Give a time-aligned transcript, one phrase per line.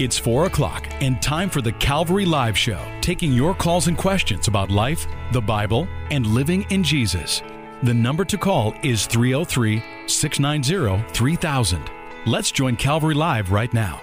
[0.00, 4.46] It's 4 o'clock and time for the Calvary Live Show, taking your calls and questions
[4.46, 7.42] about life, the Bible, and living in Jesus.
[7.82, 11.90] The number to call is 303 690 3000.
[12.26, 14.00] Let's join Calvary Live right now.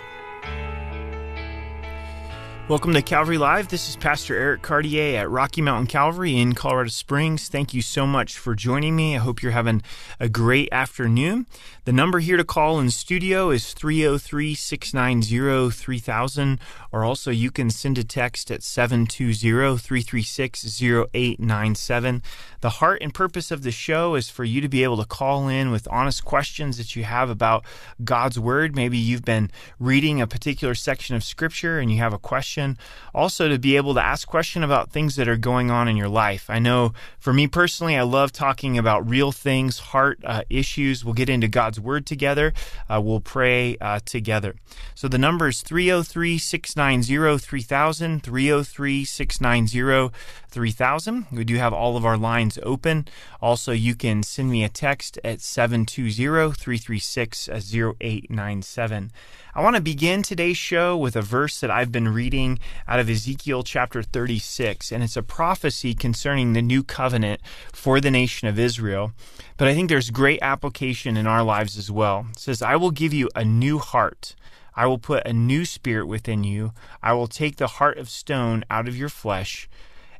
[2.67, 3.67] Welcome to Calvary Live.
[3.67, 7.47] This is Pastor Eric Cartier at Rocky Mountain Calvary in Colorado Springs.
[7.47, 9.15] Thank you so much for joining me.
[9.15, 9.83] I hope you're having
[10.19, 11.45] a great afternoon.
[11.83, 16.59] The number here to call in studio is 303 690 3000,
[16.91, 22.23] or also you can send a text at 720 336 0897.
[22.65, 25.47] The heart and purpose of the show is for you to be able to call
[25.47, 27.63] in with honest questions that you have about
[28.03, 28.75] God's Word.
[28.75, 32.79] Maybe you've been reading a particular section of Scripture and you have a question.
[33.13, 36.09] Also, to be able to ask question about things that are going on in your
[36.09, 36.49] life.
[36.49, 41.05] I know for me personally, I love talking about real things, heart uh, issues.
[41.05, 42.51] We'll get into God's Word together.
[42.89, 44.55] Uh, we'll pray uh, together.
[44.95, 50.09] So the number is 303 690 3000, 303 690
[50.55, 51.25] 3000.
[51.33, 53.09] We do have all of our lines open.
[53.41, 59.11] Also, you can send me a text at 720 336 0897.
[59.53, 63.09] I want to begin today's show with a verse that I've been reading out of
[63.09, 67.41] Ezekiel chapter 36, and it's a prophecy concerning the new covenant
[67.73, 69.11] for the nation of Israel.
[69.57, 72.27] But I think there's great application in our lives as well.
[72.31, 74.35] It says, I will give you a new heart.
[74.73, 76.71] I will put a new spirit within you.
[77.03, 79.69] I will take the heart of stone out of your flesh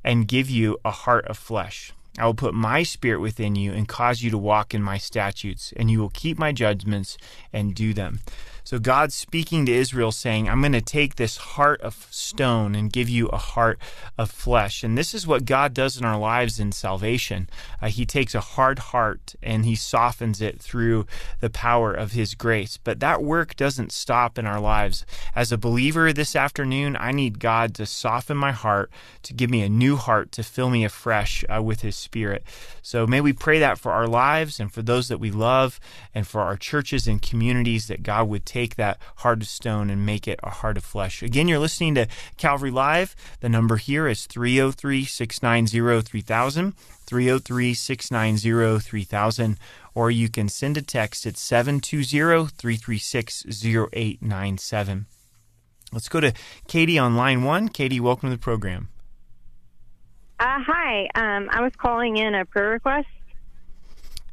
[0.06, 1.92] and give you a heart of flesh.
[2.18, 5.74] I will put my spirit within you and cause you to walk in my statutes,
[5.76, 7.18] and you will keep my judgments
[7.52, 8.20] and do them.
[8.66, 12.92] So God's speaking to Israel saying, I'm going to take this heart of stone and
[12.92, 13.78] give you a heart
[14.18, 14.84] of flesh.
[14.84, 17.48] And this is what God does in our lives in salvation.
[17.80, 21.06] Uh, he takes a hard heart and he softens it through
[21.42, 22.80] the power of his grace.
[22.84, 25.06] But that work doesn't stop in our lives.
[25.36, 28.90] As a believer this afternoon, I need God to soften my heart,
[29.22, 32.44] to give me a new heart, to fill me afresh uh, with his spirit.
[32.82, 35.80] So may we pray that for our lives and for those that we love
[36.16, 40.06] and for our churches and communities that God would take that heart of stone and
[40.06, 41.22] make it a heart of flesh.
[41.22, 42.08] Again, you're listening to
[42.38, 43.16] Calvary Live.
[43.42, 46.74] The number here is 303 690 3000.
[47.06, 49.58] 303 690 3000,
[49.94, 55.06] or you can send a text at 720 336 0897.
[55.92, 56.34] Let's go to
[56.68, 57.70] Katie on line one.
[57.70, 58.90] Katie, welcome to the program.
[60.40, 63.08] Uh, hi, um, I was calling in a prayer request.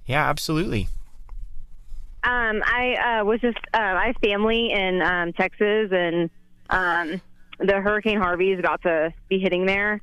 [0.06, 0.89] Yeah, absolutely.
[2.25, 6.31] Um, I uh, was just uh, I have family in um, Texas, and
[6.71, 7.21] um,
[7.59, 10.00] the Hurricane Harvey is about to be hitting there,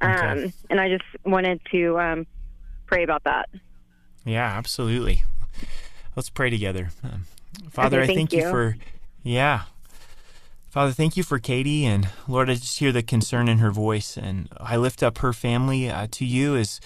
[0.00, 0.52] um, Okay.
[0.70, 2.26] and I just wanted to um,
[2.86, 3.48] pray about that.
[4.24, 5.22] Yeah, absolutely.
[6.16, 6.90] Let's pray together.
[7.02, 7.26] Um,
[7.70, 8.50] Father, Okay, I thank thank you you.
[8.50, 8.76] for,
[9.22, 9.62] yeah.
[10.70, 11.84] Father, thank you for Katie.
[11.84, 14.16] And Lord, I just hear the concern in her voice.
[14.16, 16.80] And I lift up her family uh, to you as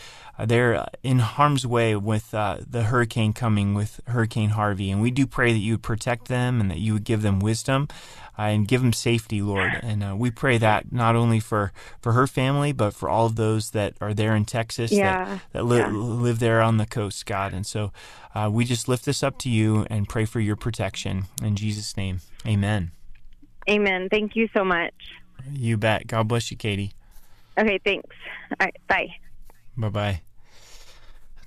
[0.46, 4.90] they're uh, in harm's way with uh, the hurricane coming with Hurricane Harvey.
[4.90, 7.40] And we do pray that you would protect them and that you would give them
[7.40, 7.88] wisdom.
[8.40, 9.80] Uh, and give them safety, Lord.
[9.82, 13.34] And uh, we pray that not only for, for her family, but for all of
[13.34, 15.88] those that are there in Texas Yeah, that, that li- yeah.
[15.88, 17.52] live there on the coast, God.
[17.52, 17.90] And so
[18.36, 21.24] uh, we just lift this up to you and pray for your protection.
[21.42, 22.92] In Jesus' name, amen.
[23.68, 24.06] Amen.
[24.08, 24.94] Thank you so much.
[25.50, 26.06] You bet.
[26.06, 26.92] God bless you, Katie.
[27.58, 28.14] Okay, thanks.
[28.52, 29.08] All right, bye.
[29.76, 30.20] Bye bye.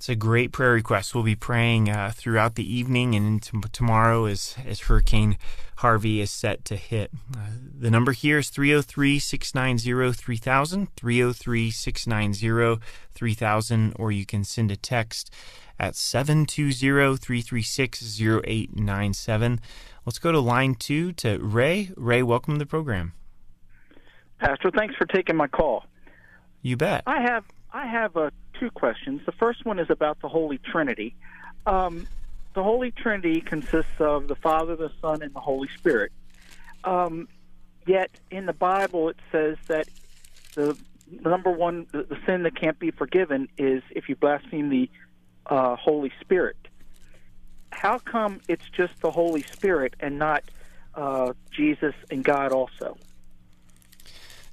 [0.02, 1.14] That's a great prayer request.
[1.14, 5.38] We'll be praying uh, throughout the evening and into tomorrow as, as Hurricane
[5.76, 7.12] Harvey is set to hit.
[7.32, 14.72] Uh, the number here is 303 690 3000, 303 690 3000, or you can send
[14.72, 15.32] a text
[15.78, 19.60] at 720 336 0897.
[20.04, 21.92] Let's go to line two to Ray.
[21.96, 23.12] Ray, welcome to the program.
[24.40, 25.84] Pastor, thanks for taking my call.
[26.60, 27.04] You bet.
[27.06, 28.30] I have I have uh,
[28.62, 29.20] two questions.
[29.26, 31.16] The first one is about the Holy Trinity.
[31.66, 32.06] Um,
[32.54, 36.12] the Holy Trinity consists of the Father, the Son, and the Holy Spirit.
[36.84, 37.26] Um,
[37.88, 39.88] yet in the Bible, it says that
[40.54, 40.78] the
[41.10, 44.88] number one, the, the sin that can't be forgiven is if you blaspheme the
[45.46, 46.56] uh, Holy Spirit.
[47.70, 50.44] How come it's just the Holy Spirit and not
[50.94, 52.96] uh, Jesus and God also?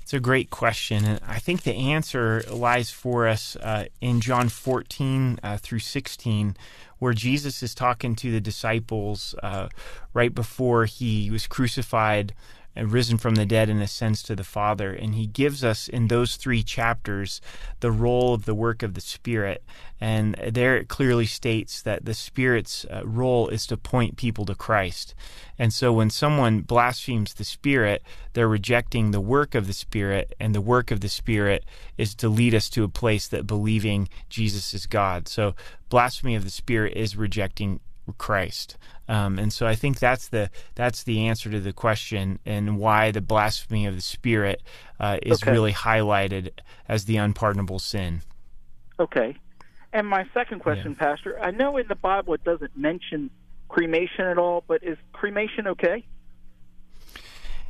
[0.10, 4.50] It's a great question, and I think the answer lies for us uh, in John
[4.50, 6.58] 14 uh, through 16,
[6.98, 9.70] where Jesus is talking to the disciples uh,
[10.16, 12.34] right before he was crucified
[12.86, 14.94] risen from the dead and ascends to the Father.
[14.94, 17.42] And he gives us in those three chapters
[17.80, 19.64] the role of the work of the Spirit.
[20.02, 24.56] And there it clearly states that the Spirit's uh, role is to point people to
[24.56, 25.14] Christ.
[25.58, 28.02] And so when someone blasphemes the Spirit,
[28.34, 31.66] they're rejecting the work of the Spirit, and the work of the Spirit
[31.98, 35.28] is to lead us to a place that believing Jesus is God.
[35.28, 35.56] So
[35.90, 37.82] blasphemy of the Spirit is rejecting
[38.18, 38.78] Christ.
[39.08, 43.12] Um, and so I think that's the that's the answer to the question and why
[43.12, 44.62] the blasphemy of the Spirit
[45.00, 45.52] uh, is okay.
[45.52, 46.52] really highlighted
[46.88, 48.22] as the unpardonable sin.
[49.00, 49.36] Okay.
[49.92, 51.08] And my second question, yeah.
[51.08, 53.32] Pastor, I know in the Bible it doesn't mention
[53.68, 56.06] cremation at all, but is cremation okay?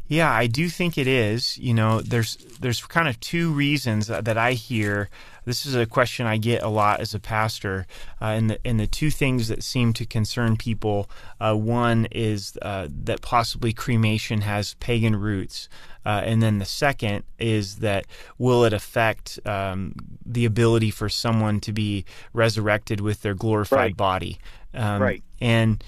[0.10, 1.58] Yeah, I do think it is.
[1.60, 5.08] You know, there's there's kind of two reasons that I hear.
[5.46, 7.86] This is a question I get a lot as a pastor,
[8.20, 11.08] uh, and the and the two things that seem to concern people.
[11.40, 15.70] Uh, one is uh, that possibly cremation has pagan roots,
[16.08, 18.08] uh, and then the second is that
[18.40, 19.94] will it affect um,
[20.26, 22.04] the ability for someone to be
[22.34, 23.98] resurrected with their glorified right.
[23.98, 24.40] body?
[24.74, 25.24] Um, right.
[25.40, 25.84] And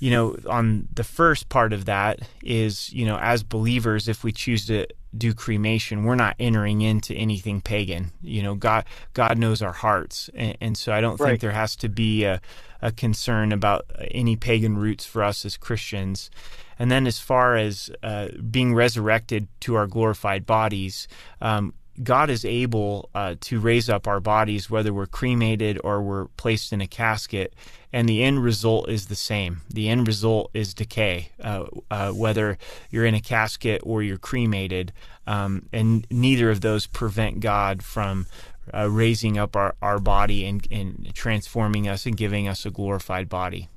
[0.00, 4.32] you know, on the first part of that is, you know, as believers, if we
[4.32, 4.86] choose to
[5.16, 8.10] do cremation, we're not entering into anything pagan.
[8.22, 11.28] You know, God God knows our hearts, and, and so I don't right.
[11.28, 12.40] think there has to be a,
[12.80, 16.30] a concern about any pagan roots for us as Christians.
[16.78, 21.08] And then, as far as uh, being resurrected to our glorified bodies,
[21.42, 26.26] um, God is able uh, to raise up our bodies, whether we're cremated or we're
[26.36, 27.54] placed in a casket,
[27.92, 29.62] and the end result is the same.
[29.68, 32.58] The end result is decay, uh, uh, whether
[32.90, 34.92] you're in a casket or you're cremated,
[35.26, 38.26] um, and neither of those prevent God from
[38.72, 43.28] uh, raising up our, our body and, and transforming us and giving us a glorified
[43.28, 43.68] body.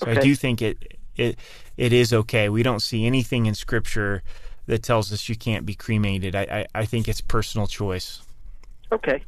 [0.00, 0.20] So okay.
[0.20, 1.38] I do think it it
[1.76, 2.48] it is okay.
[2.48, 4.22] We don't see anything in Scripture
[4.70, 6.36] that tells us you can't be cremated.
[6.36, 8.22] I, I, I think it's personal choice.
[8.92, 9.20] Okay.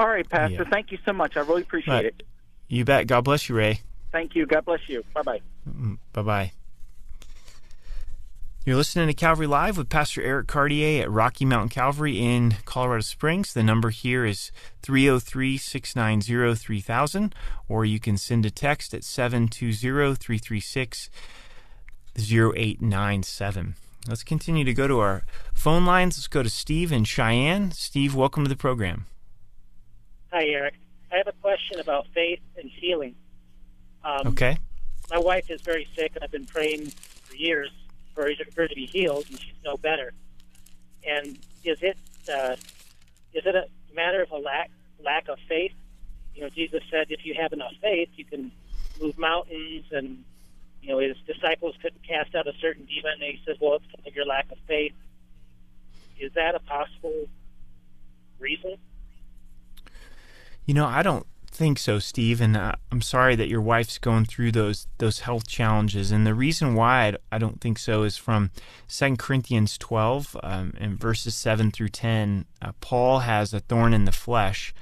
[0.00, 0.64] All right, Pastor.
[0.64, 0.68] Yeah.
[0.68, 1.36] Thank you so much.
[1.36, 2.24] I really appreciate it.
[2.66, 3.06] You bet.
[3.06, 3.82] God bless you, Ray.
[4.10, 4.46] Thank you.
[4.46, 5.04] God bless you.
[5.14, 5.40] Bye bye.
[6.12, 6.52] Bye bye.
[8.64, 13.02] You're listening to Calvary Live with Pastor Eric Cartier at Rocky Mountain Calvary in Colorado
[13.02, 13.52] Springs.
[13.52, 14.50] The number here is
[14.82, 17.34] 303 690 3000,
[17.68, 21.10] or you can send a text at 720 336
[22.18, 23.76] 0897.
[24.10, 25.22] Let's continue to go to our
[25.54, 26.18] phone lines.
[26.18, 27.70] Let's go to Steve in Cheyenne.
[27.70, 29.06] Steve, welcome to the program.
[30.32, 30.74] Hi, Eric.
[31.12, 33.14] I have a question about faith and healing.
[34.02, 34.58] Um, okay.
[35.12, 36.90] My wife is very sick, and I've been praying
[37.22, 37.70] for years
[38.12, 40.12] for her to be healed, and she's no better.
[41.06, 41.96] And is it
[42.28, 42.56] uh,
[43.32, 44.72] is it a matter of a lack
[45.04, 45.72] lack of faith?
[46.34, 48.50] You know, Jesus said, if you have enough faith, you can
[49.00, 50.24] move mountains and
[50.82, 53.12] you know, his disciples couldn't cast out a certain demon.
[53.14, 54.94] And he says, well, it's because of your lack of faith.
[56.18, 57.26] Is that a possible
[58.38, 58.76] reason?
[60.66, 64.24] You know, I don't think so, Steve, and uh, I'm sorry that your wife's going
[64.24, 66.10] through those those health challenges.
[66.10, 68.50] And the reason why I don't think so is from
[68.88, 72.46] 2 Corinthians 12 um, and verses 7 through 10.
[72.62, 74.72] Uh, Paul has a thorn in the flesh,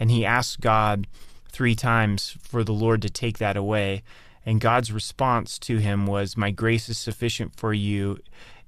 [0.00, 1.06] and he asks God
[1.48, 4.02] three times for the Lord to take that away.
[4.46, 8.18] And God's response to him was, My grace is sufficient for you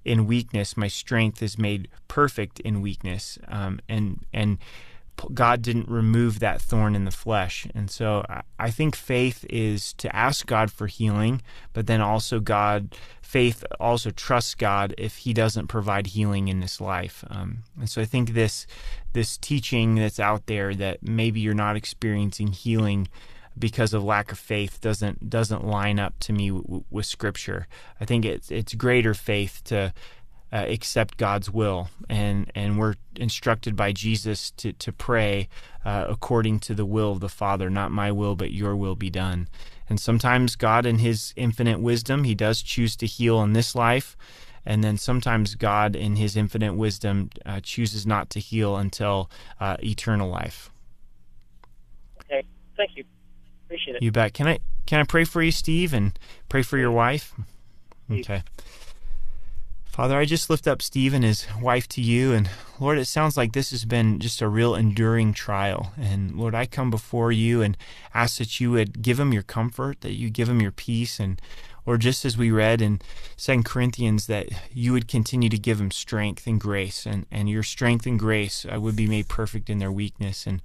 [0.05, 0.77] in weakness.
[0.77, 3.39] My strength is made perfect in weakness.
[3.49, 4.59] Um, and, and,
[5.33, 7.67] God didn't remove that thorn in the flesh.
[7.75, 8.25] And so
[8.59, 11.43] I think faith is to ask God for healing,
[11.73, 16.81] but then also God, faith also trusts God if He doesn't provide healing in this
[16.81, 17.25] life.
[17.31, 18.67] Um, and so I think this
[19.15, 23.09] this teaching that's out there that maybe you're not experiencing healing
[23.59, 27.67] because of lack of faith doesn't doesn't line up to me w- with Scripture.
[28.01, 29.93] I think it's it's greater faith to
[30.53, 35.49] uh, accept God's will, and and we're instructed by Jesus to to pray
[35.85, 39.11] uh, according to the will of the Father, not my will, but Your will be
[39.11, 39.49] done.
[39.89, 44.17] And sometimes God, in His infinite wisdom, He does choose to heal in this life.
[44.65, 49.77] And then sometimes God, in His infinite wisdom, uh, chooses not to heal until uh,
[49.83, 50.71] eternal life.
[52.25, 52.45] Okay,
[52.77, 53.05] thank you.
[53.67, 54.03] Appreciate it.
[54.03, 54.33] You bet.
[54.33, 56.19] Can I can I pray for you, Steve, and
[56.49, 57.35] pray for your wife?
[58.11, 58.43] Okay.
[59.85, 62.35] Father, I just lift up Steve and his wife to you.
[62.35, 65.93] And Lord, it sounds like this has been just a real enduring trial.
[65.99, 67.79] And Lord, I come before you and
[68.13, 71.19] ask that you would give him your comfort, that you give him your peace.
[71.19, 71.41] And
[71.87, 73.01] Lord, just as we read in
[73.37, 77.63] Second Corinthians, that you would continue to give them strength and grace, and, and your
[77.63, 80.47] strength and grace uh, would be made perfect in their weakness.
[80.47, 80.61] And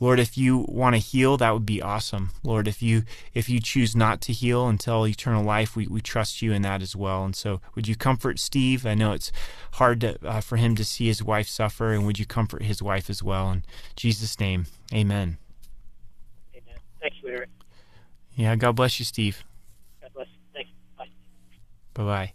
[0.00, 2.30] Lord, if you want to heal, that would be awesome.
[2.42, 6.42] Lord, if you if you choose not to heal until eternal life, we, we trust
[6.42, 7.24] you in that as well.
[7.24, 8.84] And so, would you comfort Steve?
[8.84, 9.30] I know it's
[9.74, 12.82] hard to, uh, for him to see his wife suffer, and would you comfort his
[12.82, 13.50] wife as well?
[13.52, 13.62] In
[13.94, 15.38] Jesus' name, Amen.
[16.54, 16.78] Amen.
[17.00, 17.48] Thank you, Eric.
[18.34, 19.44] Yeah, God bless you, Steve.
[20.02, 20.28] God bless.
[20.52, 20.74] Thank you.
[20.98, 21.08] Bye.
[21.94, 22.32] Bye bye.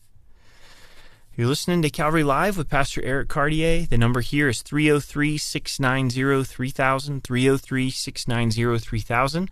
[1.36, 3.86] You're listening to Calvary Live with Pastor Eric Cartier.
[3.86, 7.24] The number here is 303 690 3000.
[7.24, 9.52] 303 690 3000.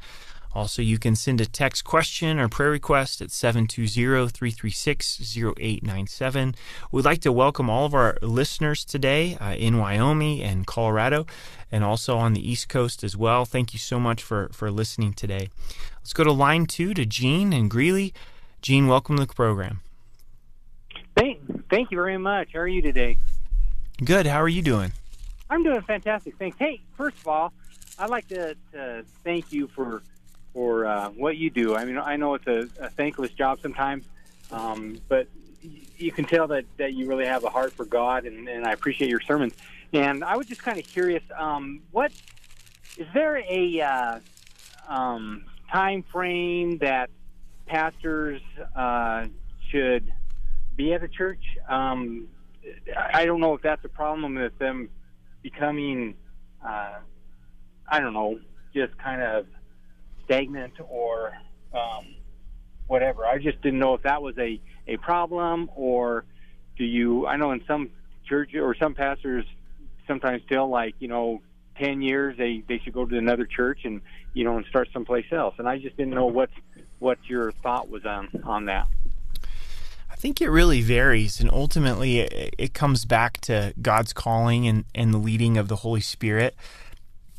[0.54, 6.56] Also, you can send a text question or prayer request at 720 336 0897.
[6.92, 11.26] We'd like to welcome all of our listeners today uh, in Wyoming and Colorado
[11.72, 13.46] and also on the East Coast as well.
[13.46, 15.50] Thank you so much for, for listening today.
[16.00, 18.14] Let's go to line two to Gene and Greeley.
[18.62, 19.82] Gene, welcome to the program.
[21.18, 22.50] Thank, thank you very much.
[22.54, 23.18] How are you today?
[24.06, 24.28] Good.
[24.28, 24.94] How are you doing?
[25.50, 26.38] I'm doing fantastic.
[26.38, 26.58] Thanks.
[26.60, 27.54] Hey, first of all,
[27.98, 30.04] I'd like to, to thank you for
[30.54, 31.76] for uh, what you do.
[31.76, 34.06] I mean, I know it's a, a thankless job sometimes,
[34.52, 35.28] um, but
[35.98, 38.72] you can tell that, that you really have a heart for God, and, and I
[38.72, 39.54] appreciate your sermons.
[39.94, 42.12] And I was just kind of curious, um, what
[42.98, 44.20] is there a uh,
[44.88, 47.12] um, time frame that
[47.68, 48.42] pastors
[48.76, 49.28] uh,
[49.70, 50.12] should
[50.78, 51.44] be at a church?
[51.68, 52.28] Um,
[53.14, 54.90] I don't know if that's a problem with them
[55.42, 56.16] becoming,
[56.66, 56.96] uh,
[57.88, 58.40] I don't know,
[58.74, 59.48] just kind of
[60.26, 61.34] stagnant or
[61.74, 62.16] um,
[62.88, 63.26] whatever.
[63.26, 66.26] I just didn't know if that was a, a problem or
[66.78, 67.90] do you, I know in some
[68.26, 69.46] church or some pastors
[70.08, 71.42] sometimes feel like, you know,
[71.80, 74.02] 10 years they, they should go to another church and,
[74.34, 75.56] you know, and start someplace else.
[75.58, 76.50] And I just didn't know what,
[77.00, 78.88] what your thought was on, on that.
[80.18, 84.84] I think it really varies, and ultimately it, it comes back to God's calling and,
[84.96, 86.56] and the leading of the Holy Spirit.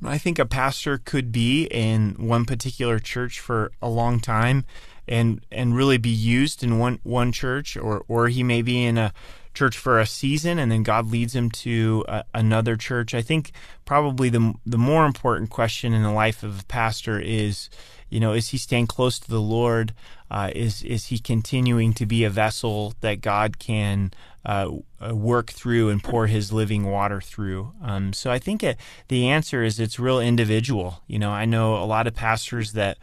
[0.04, 4.64] I think a pastor could be in one particular church for a long time
[5.08, 8.97] and and really be used in one one church or or he may be in
[8.97, 9.12] a
[9.54, 13.12] church for a season and then God leads him to a, another church.
[13.12, 13.50] I think
[13.87, 17.70] probably the the more important question in the life of a pastor is
[18.11, 19.93] you know, is he staying close to the Lord?
[20.31, 24.12] Uh, is is he continuing to be a vessel that God can
[24.45, 24.71] uh,
[25.11, 27.73] work through and pour His living water through?
[27.83, 28.77] Um, so I think it,
[29.09, 31.03] the answer is it's real individual.
[31.07, 32.99] You know, I know a lot of pastors that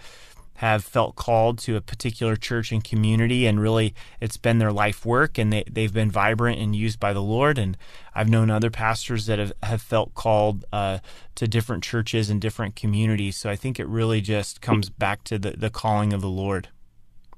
[0.56, 5.06] have felt called to a particular church and community and really it's been their life
[5.06, 7.58] work and they, they've been vibrant and used by the Lord.
[7.58, 7.78] And
[8.14, 11.00] I've known other pastors that have, have felt called uh,
[11.36, 13.36] to different churches and different communities.
[13.36, 16.70] So I think it really just comes back to the, the calling of the Lord.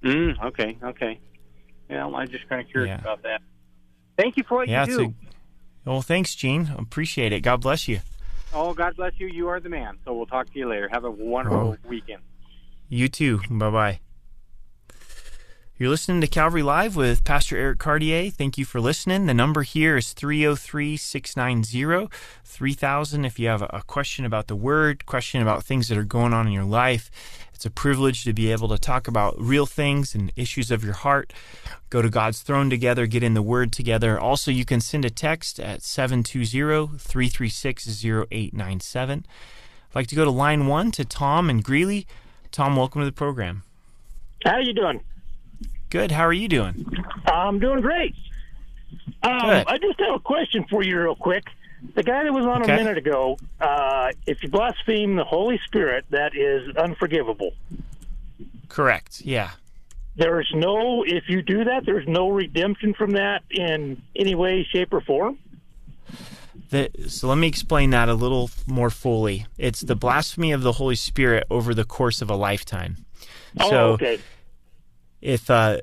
[0.03, 1.19] Mm, okay, okay.
[1.89, 3.01] Yeah, I'm just kind of curious yeah.
[3.01, 3.41] about that.
[4.15, 5.05] Thank you for what yeah, you do.
[5.05, 6.71] A, well, thanks, Gene.
[6.77, 7.41] Appreciate it.
[7.41, 8.01] God bless you.
[8.53, 9.27] Oh, God bless you.
[9.27, 9.97] You are the man.
[10.05, 10.87] So we'll talk to you later.
[10.91, 11.89] Have a wonderful oh.
[11.89, 12.21] weekend.
[12.89, 13.41] You too.
[13.49, 13.99] Bye bye.
[15.79, 18.31] You're listening to Calvary Live with Pastor Eric Cartier.
[18.31, 19.27] Thank you for listening.
[19.27, 22.09] The number here is 303 690
[22.43, 23.25] 3000.
[23.25, 26.47] If you have a question about the Word, question about things that are going on
[26.47, 27.11] in your life,
[27.53, 30.93] it's a privilege to be able to talk about real things and issues of your
[30.93, 31.31] heart.
[31.91, 34.19] Go to God's throne together, get in the Word together.
[34.19, 39.25] Also, you can send a text at 720 336 0897.
[39.89, 42.07] I'd like to go to line one to Tom and Greeley.
[42.51, 43.63] Tom, welcome to the program.
[44.43, 45.01] How are you doing?
[45.89, 46.11] Good.
[46.11, 46.85] How are you doing?
[47.25, 48.15] I'm doing great.
[49.23, 51.45] Um, I just have a question for you, real quick.
[51.95, 52.73] The guy that was on okay.
[52.73, 57.53] a minute ago, uh, if you blaspheme the Holy Spirit, that is unforgivable.
[58.67, 59.21] Correct.
[59.21, 59.51] Yeah.
[60.15, 64.93] There's no, if you do that, there's no redemption from that in any way, shape,
[64.93, 65.37] or form.
[66.69, 69.45] The, so let me explain that a little more fully.
[69.57, 73.05] It's the blasphemy of the Holy Spirit over the course of a lifetime.
[73.59, 74.19] Oh, so okay.
[75.21, 75.79] if uh,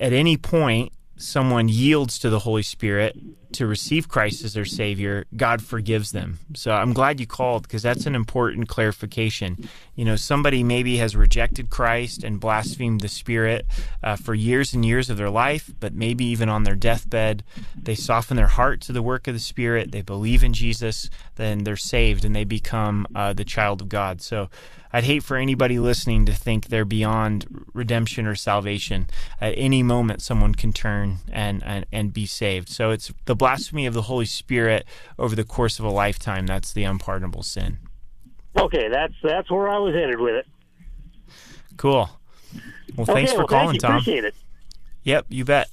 [0.00, 3.16] at any point someone yields to the Holy Spirit
[3.52, 6.40] to receive Christ as their Savior, God forgives them.
[6.54, 9.68] So I'm glad you called because that's an important clarification.
[9.94, 13.66] You know, somebody maybe has rejected Christ and blasphemed the Spirit
[14.02, 17.44] uh, for years and years of their life, but maybe even on their deathbed,
[17.80, 21.62] they soften their heart to the work of the Spirit, they believe in Jesus, then
[21.62, 24.20] they're saved and they become uh, the child of God.
[24.20, 24.50] So
[24.94, 29.08] I'd hate for anybody listening to think they're beyond redemption or salvation.
[29.40, 32.68] At any moment, someone can turn and, and, and be saved.
[32.68, 34.86] So it's the blasphemy of the Holy Spirit
[35.18, 36.46] over the course of a lifetime.
[36.46, 37.78] That's the unpardonable sin.
[38.56, 40.46] Okay, that's that's where I was headed with it.
[41.76, 42.08] Cool.
[42.94, 43.92] Well, thanks okay, for well, calling, thank Tom.
[43.94, 44.34] Appreciate it.
[45.02, 45.70] Yep, you bet.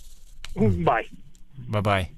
[0.55, 1.05] Bye.
[1.69, 2.09] Bye bye.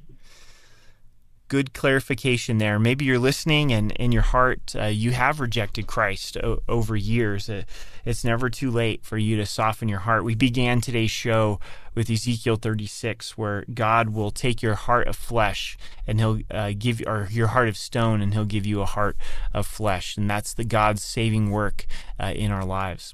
[1.53, 2.79] Good clarification there.
[2.79, 7.48] Maybe you're listening and in your heart uh, you have rejected Christ o- over years.
[7.48, 7.62] Uh,
[8.05, 10.24] it's never too late for you to soften your heart.
[10.24, 11.60] We began today's show
[11.93, 17.03] with Ezekiel 36, where God will take your heart of flesh and He'll uh, give
[17.05, 19.15] or your heart of stone, and He'll give you a heart
[19.53, 21.86] of flesh, and that's the God's saving work
[22.19, 23.13] uh, in our lives.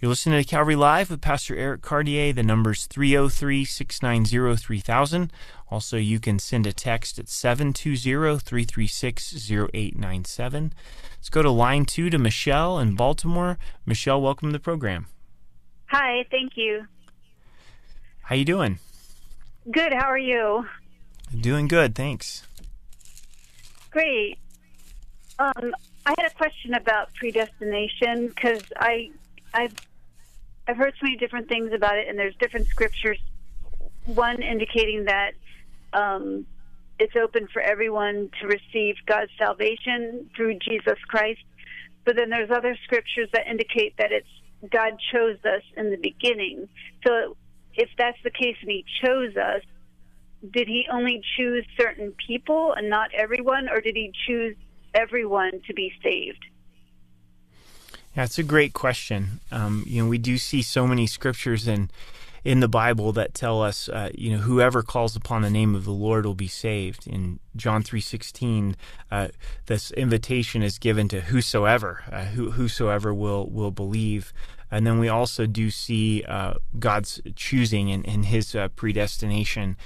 [0.00, 2.32] You're listening to Calvary Live with Pastor Eric Cartier.
[2.32, 5.30] The number's 303 690 3000.
[5.70, 10.72] Also, you can send a text at 720 336 0897.
[11.18, 13.58] Let's go to line two to Michelle in Baltimore.
[13.84, 15.06] Michelle, welcome to the program.
[15.88, 16.86] Hi, thank you.
[18.22, 18.78] How you doing?
[19.70, 20.64] Good, how are you?
[21.38, 22.46] Doing good, thanks.
[23.90, 24.38] Great.
[25.38, 25.74] Um,
[26.06, 29.10] I had a question about predestination because I,
[29.52, 29.74] I've
[30.70, 33.18] I've heard so many different things about it, and there's different scriptures.
[34.04, 35.32] One indicating that
[35.92, 36.46] um,
[37.00, 41.40] it's open for everyone to receive God's salvation through Jesus Christ,
[42.04, 44.28] but then there's other scriptures that indicate that it's
[44.70, 46.68] God chose us in the beginning.
[47.04, 47.36] So,
[47.74, 49.62] if that's the case, and He chose us,
[50.52, 54.54] did He only choose certain people and not everyone, or did He choose
[54.94, 56.44] everyone to be saved?
[58.16, 59.40] It's a great question.
[59.52, 61.90] Um, you know, we do see so many scriptures in
[62.42, 65.84] in the Bible that tell us, uh, you know, whoever calls upon the name of
[65.84, 67.06] the Lord will be saved.
[67.06, 68.76] In John three sixteen,
[69.10, 69.28] uh,
[69.66, 74.32] this invitation is given to whosoever, uh, who, whosoever will will believe.
[74.70, 79.76] And then we also do see uh, God's choosing and, and His uh, predestination.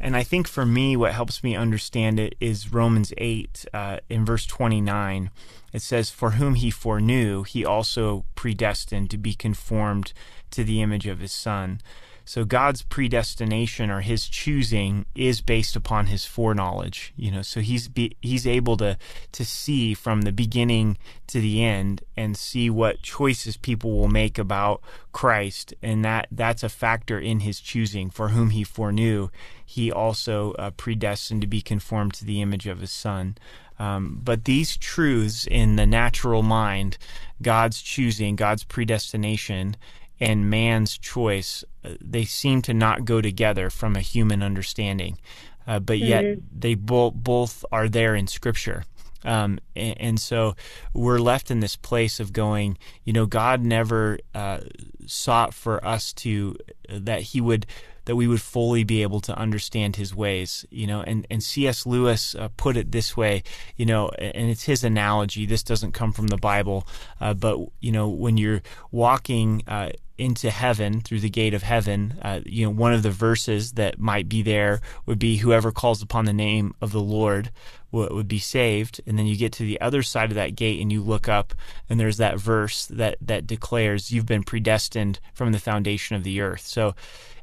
[0.00, 4.24] And I think for me, what helps me understand it is Romans 8 uh, in
[4.24, 5.30] verse 29
[5.76, 10.14] it says, For whom he foreknew, he also predestined to be conformed
[10.52, 11.82] to the image of his Son.
[12.28, 17.42] So God's predestination or his choosing is based upon his foreknowledge, you know.
[17.42, 18.98] So he's be, he's able to
[19.30, 24.38] to see from the beginning to the end and see what choices people will make
[24.38, 28.10] about Christ, and that that's a factor in his choosing.
[28.10, 29.28] For whom he foreknew,
[29.64, 33.38] he also uh, predestined to be conformed to the image of his Son.
[33.78, 36.98] Um, but these truths in the natural mind,
[37.40, 39.76] God's choosing, God's predestination,
[40.18, 41.64] and man's choice,
[42.00, 45.18] they seem to not go together from a human understanding.
[45.66, 46.40] Uh, but yet mm-hmm.
[46.56, 48.84] they both both are there in Scripture.
[49.24, 50.54] Um, and, and, so
[50.94, 54.60] we're left in this place of going, you know, God never uh,
[55.06, 56.56] sought for us to
[56.88, 57.66] that He would
[58.06, 61.84] that we would fully be able to understand his ways, you know, and, and C.S.
[61.86, 63.42] Lewis uh, put it this way,
[63.76, 65.44] you know, and it's his analogy.
[65.44, 66.86] This doesn't come from the Bible,
[67.20, 72.18] uh, but, you know, when you're walking, uh, into heaven through the gate of heaven.
[72.22, 76.02] Uh, you know, one of the verses that might be there would be whoever calls
[76.02, 77.50] upon the name of the Lord
[77.90, 79.00] would, would be saved.
[79.06, 81.54] And then you get to the other side of that gate and you look up
[81.88, 86.40] and there's that verse that, that declares you've been predestined from the foundation of the
[86.40, 86.66] earth.
[86.66, 86.94] So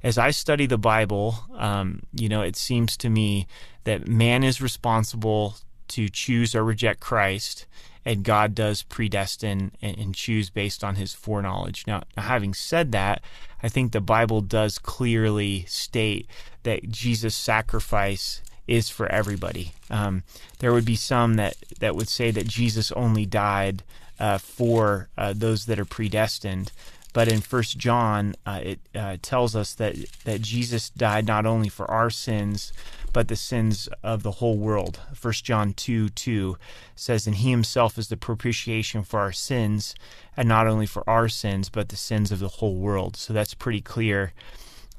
[0.02, 3.48] as I study the Bible, um, you know, it seems to me
[3.86, 5.56] that man is responsible
[5.90, 7.68] to choose or reject Christ,
[8.06, 11.86] and God does predestine and, and choose based on his foreknowledge.
[11.88, 13.22] Now, having said that,
[13.62, 16.28] I think the Bible does clearly state
[16.64, 19.74] that Jesus' sacrifice is for everybody.
[19.90, 20.24] Um,
[20.60, 23.84] there would be some that, that would say that Jesus only died
[24.20, 26.72] uh, for uh, those that are predestined.
[27.14, 31.70] But in First John, uh, it uh, tells us that that Jesus died not only
[31.70, 32.74] for our sins,
[33.14, 35.00] but the sins of the whole world.
[35.14, 36.58] First John two two
[36.96, 39.96] says, "And He Himself is the propitiation for our sins,
[40.36, 43.54] and not only for our sins, but the sins of the whole world." So that's
[43.54, 44.34] pretty clear.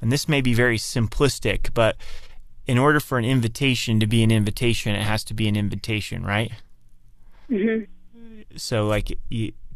[0.00, 1.96] And this may be very simplistic, but
[2.66, 6.24] in order for an invitation to be an invitation, it has to be an invitation,
[6.24, 6.53] right?
[7.50, 7.85] Mm-hmm.
[8.57, 9.18] So, like,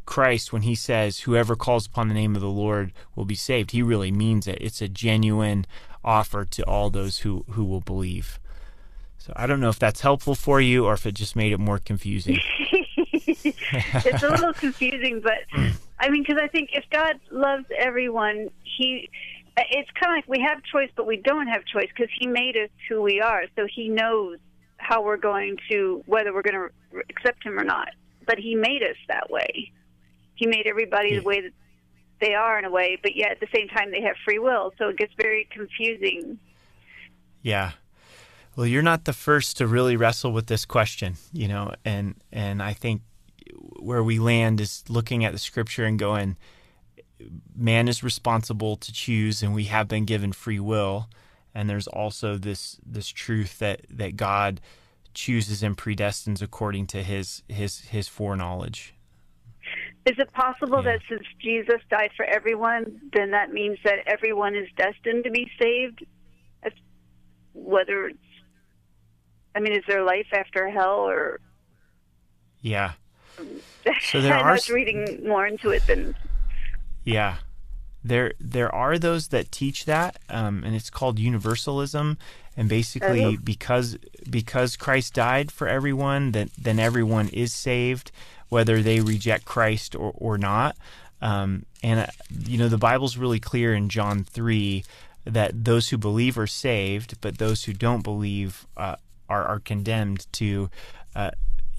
[0.07, 3.72] Christ, when he says, whoever calls upon the name of the Lord will be saved,
[3.72, 4.59] he really means it.
[4.61, 5.66] It's a genuine
[6.04, 8.38] offer to all those who, who will believe.
[9.18, 11.58] So I don't know if that's helpful for you or if it just made it
[11.58, 12.38] more confusing.
[13.11, 15.38] it's a little confusing, but
[15.98, 19.11] I mean, because I think if God loves everyone, he.
[19.70, 22.56] It's kind of like we have choice, but we don't have choice because He made
[22.56, 23.42] us who we are.
[23.56, 24.38] So He knows
[24.76, 27.88] how we're going to, whether we're going to accept Him or not.
[28.24, 29.72] But He made us that way
[30.38, 31.18] he made everybody yeah.
[31.18, 31.52] the way that
[32.20, 34.72] they are in a way, but yet at the same time they have free will.
[34.78, 36.38] So it gets very confusing.
[37.42, 37.72] Yeah.
[38.57, 42.62] Well, you're not the first to really wrestle with this question, you know, and and
[42.62, 43.02] I think
[43.78, 46.37] where we land is looking at the scripture and going,
[47.57, 51.09] man is responsible to choose, and we have been given free will.
[51.54, 54.61] And there's also this this truth that that God
[55.14, 58.94] chooses and predestines according to his his his foreknowledge.
[60.09, 60.92] Is it possible yeah.
[60.92, 65.51] that since Jesus died for everyone, then that means that everyone is destined to be
[65.61, 66.05] saved?
[67.53, 68.18] Whether it's,
[69.55, 71.40] I mean, is there life after hell or?
[72.62, 72.92] Yeah.
[74.01, 74.53] So there I are.
[74.53, 76.14] was reading more into it than.
[77.05, 77.38] Yeah,
[78.03, 82.16] there there are those that teach that, um, and it's called universalism.
[82.57, 83.37] And basically, oh.
[83.42, 88.11] because because Christ died for everyone, that then everyone is saved,
[88.48, 90.76] whether they reject Christ or or not.
[91.20, 92.06] Um, and uh,
[92.46, 94.84] you know the Bible's really clear in John three
[95.24, 98.96] that those who believe are saved, but those who don't believe uh,
[99.28, 100.70] are are condemned to
[101.14, 101.30] uh,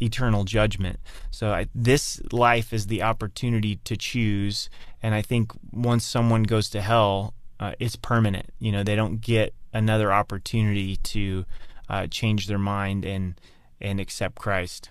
[0.02, 1.00] eternal judgment.
[1.32, 4.70] So I, this life is the opportunity to choose,
[5.02, 8.48] and I think once someone goes to hell, uh, it's permanent.
[8.60, 11.46] You know, they don't get another opportunity to
[11.90, 13.40] uh, change their mind and
[13.82, 14.90] and accept Christ.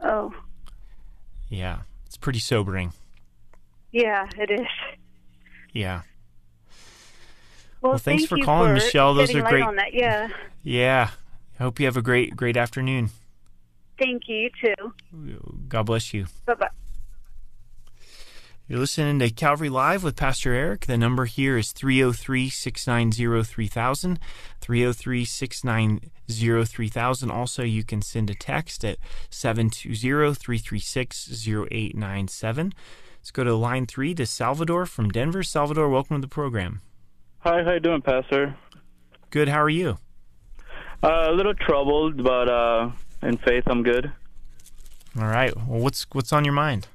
[0.00, 0.32] Oh.
[1.48, 2.92] Yeah, it's pretty sobering.
[3.92, 4.66] Yeah, it is.
[5.72, 6.02] Yeah.
[7.80, 9.14] Well, well thanks for calling, for Michelle.
[9.14, 9.64] Those are great.
[9.92, 10.28] Yeah.
[10.62, 11.10] Yeah.
[11.58, 13.10] I hope you have a great, great afternoon.
[13.98, 15.54] Thank you, you too.
[15.68, 16.26] God bless you.
[16.44, 16.68] Bye bye.
[18.68, 20.86] You're listening to Calvary Live with Pastor Eric.
[20.86, 24.18] The number here is 303 690 3000.
[24.60, 27.30] 303 690 3000.
[27.30, 28.98] Also, you can send a text at
[29.30, 32.74] 720 336 0897.
[33.20, 35.44] Let's go to line three to Salvador from Denver.
[35.44, 36.80] Salvador, welcome to the program.
[37.38, 38.56] Hi, how you doing, Pastor?
[39.30, 39.46] Good.
[39.46, 39.98] How are you?
[41.04, 42.90] Uh, a little troubled, but uh,
[43.22, 44.10] in faith, I'm good.
[45.16, 45.54] All right.
[45.56, 46.88] Well, what's what's on your mind?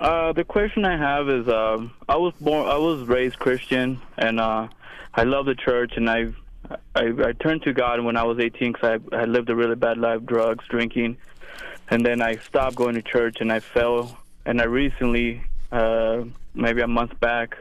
[0.00, 4.38] Uh, the question I have is, uh, I was born, I was raised Christian, and
[4.38, 4.68] uh,
[5.12, 6.26] I love the church, and I,
[6.94, 9.74] I, I turned to God when I was 18 because I, I lived a really
[9.74, 11.16] bad life, drugs, drinking,
[11.90, 16.22] and then I stopped going to church, and I fell, and I recently, uh,
[16.54, 17.56] maybe a month back,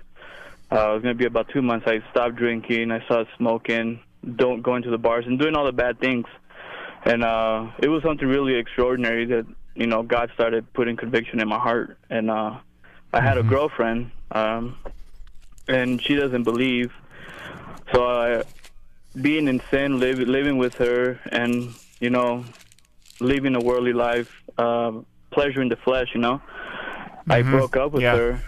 [0.71, 1.87] uh, it was gonna be about two months.
[1.87, 3.99] I stopped drinking, I started smoking,
[4.35, 6.27] don't going to the bars, and doing all the bad things
[7.07, 9.45] and uh, it was something really extraordinary that
[9.77, 12.57] you know God started putting conviction in my heart, and uh,
[13.13, 13.47] I had mm-hmm.
[13.47, 14.77] a girlfriend, um,
[15.67, 16.91] and she doesn't believe,
[17.93, 18.43] so I,
[19.21, 22.43] being in sin, live, living with her, and you know,
[23.19, 24.91] living a worldly life, uh,
[25.31, 27.31] pleasure in the flesh, you know, mm-hmm.
[27.31, 28.15] I broke up with yeah.
[28.15, 28.41] her.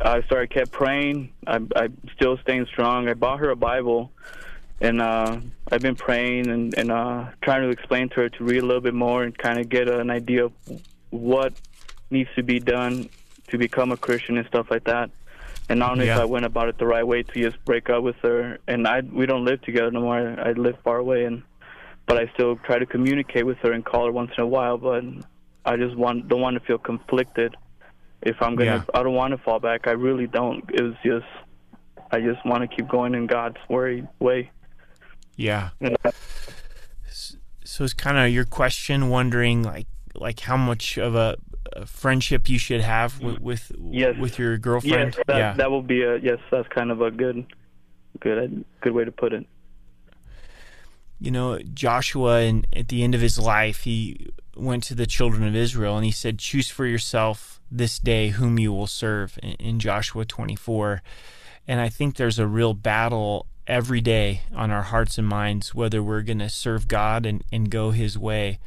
[0.00, 1.32] I started kept praying.
[1.46, 3.08] I, I'm still staying strong.
[3.08, 4.10] I bought her a Bible
[4.82, 5.38] and uh,
[5.70, 8.80] I've been praying and, and uh, trying to explain to her to read a little
[8.80, 10.52] bit more and kind of get an idea of
[11.10, 11.54] what
[12.10, 13.08] needs to be done
[13.48, 15.10] to become a Christian and stuff like that.
[15.68, 16.16] And not only yeah.
[16.16, 18.88] if I went about it the right way to just break up with her, and
[18.88, 20.16] I we don't live together no more.
[20.16, 21.44] I, I live far away, and
[22.06, 24.76] but I still try to communicate with her and call her once in a while.
[24.76, 25.04] But
[25.64, 27.54] I just want don't want to feel conflicted.
[28.20, 28.82] If I'm gonna, yeah.
[28.92, 29.86] I don't want to fall back.
[29.86, 30.68] I really don't.
[30.74, 31.26] It was just
[32.10, 34.50] I just want to keep going in God's way.
[35.42, 35.70] Yeah.
[37.64, 41.36] So it's kind of your question, wondering like like how much of a,
[41.72, 44.14] a friendship you should have with with, yes.
[44.20, 45.14] with your girlfriend.
[45.16, 46.38] Yes, that, yeah, that will be a yes.
[46.50, 47.44] That's kind of a good
[48.20, 49.46] good good way to put it.
[51.18, 55.44] You know, Joshua, and at the end of his life, he went to the children
[55.44, 59.80] of Israel and he said, "Choose for yourself this day whom you will serve." In
[59.80, 61.02] Joshua twenty four,
[61.66, 66.02] and I think there's a real battle every day on our hearts and minds whether
[66.02, 68.58] we're going to serve God and, and go His way.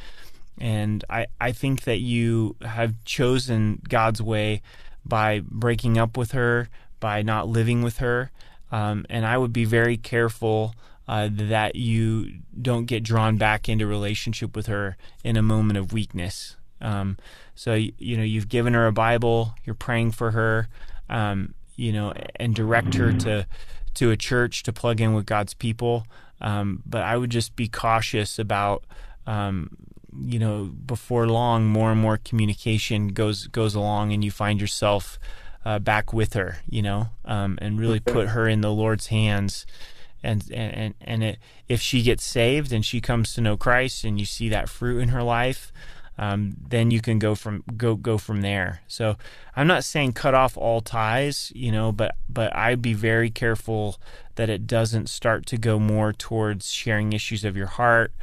[0.57, 4.61] And I, I think that you have chosen God's way
[5.05, 8.31] by breaking up with her, by not living with her.
[8.71, 10.75] Um, and I would be very careful
[11.07, 15.93] uh, that you don't get drawn back into relationship with her in a moment of
[15.93, 16.55] weakness.
[16.81, 17.17] Um,
[17.53, 20.67] so you know you've given her a Bible, you're praying for her,
[21.09, 23.47] um, you know, and direct her to
[23.95, 26.05] to a church to plug in with God's people.
[26.41, 28.83] Um, but I would just be cautious about,
[29.25, 29.69] um,
[30.25, 35.17] you know, before long, more and more communication goes goes along, and you find yourself
[35.65, 39.65] uh, back with her, you know, um, and really put her in the Lord's hands.
[40.23, 44.19] And and and it, if she gets saved and she comes to know Christ, and
[44.19, 45.71] you see that fruit in her life,
[46.17, 48.81] um, then you can go from go go from there.
[48.87, 49.17] So
[49.55, 53.97] I'm not saying cut off all ties, you know, but but I'd be very careful
[54.35, 58.13] that it doesn't start to go more towards sharing issues of your heart.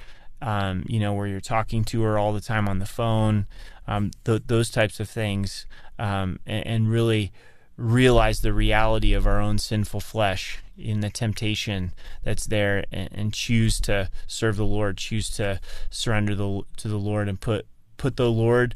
[0.40, 3.46] Um, you know, where you're talking to her all the time on the phone,
[3.86, 5.66] um, th- those types of things,
[6.00, 7.30] um, and, and, really,
[7.76, 11.92] realize the reality of our own sinful flesh in the temptation
[12.24, 16.98] that's there and, and, choose to serve the Lord, choose to surrender the, to the
[16.98, 17.66] Lord and put
[18.02, 18.74] put the Lord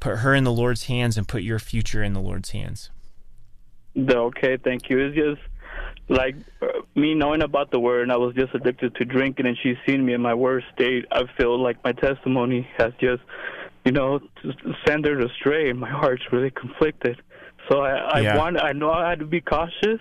[0.00, 2.90] put her in the Lord's hands and put your future in the Lord's hands.
[3.96, 4.98] Okay, thank you.
[4.98, 5.40] It's just
[6.08, 9.56] like uh, me knowing about the word and I was just addicted to drinking and
[9.62, 11.04] she's seen me in my worst state.
[11.12, 13.22] I feel like my testimony has just
[13.84, 14.20] you know,
[14.86, 15.72] send her astray.
[15.72, 17.20] My heart's really conflicted.
[17.68, 18.36] So I, I yeah.
[18.36, 20.00] want, I know I had to be cautious,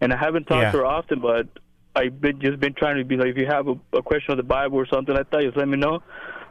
[0.00, 0.72] and I haven't talked yeah.
[0.72, 1.46] to her often, but
[1.94, 4.36] I've been just been trying to be like, if you have a, a question of
[4.36, 6.02] the Bible or something like that, just let me know.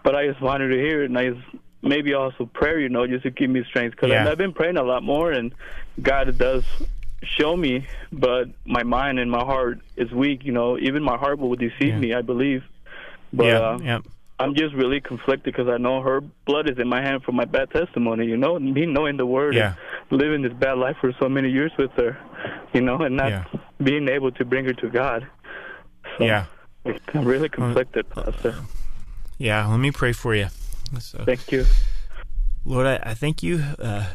[0.03, 1.45] But I just wanted to hear it, and I just
[1.81, 4.29] maybe also prayer, you know, just to give me strength because yeah.
[4.29, 5.53] I've been praying a lot more, and
[6.01, 6.63] God does
[7.23, 10.43] show me, but my mind and my heart is weak.
[10.43, 11.99] You know, even my heart will deceive yeah.
[11.99, 12.13] me.
[12.13, 12.63] I believe.
[13.31, 13.59] But, yeah.
[13.59, 13.99] Uh, yeah.
[14.41, 17.43] I'm just really conflicted because I know her blood is in my hand for my
[17.43, 18.25] bad testimony.
[18.25, 19.75] You know, me knowing the word yeah.
[20.09, 22.17] and living this bad life for so many years with her,
[22.73, 23.43] you know, and not yeah.
[23.83, 25.27] being able to bring her to God.
[26.17, 26.45] So yeah,
[26.85, 28.55] I'm really conflicted, Pastor.
[29.39, 30.49] Yeah, let me pray for you.
[30.99, 31.65] So, thank you,
[32.65, 32.85] Lord.
[32.85, 33.63] I, I thank you.
[33.79, 34.05] Uh,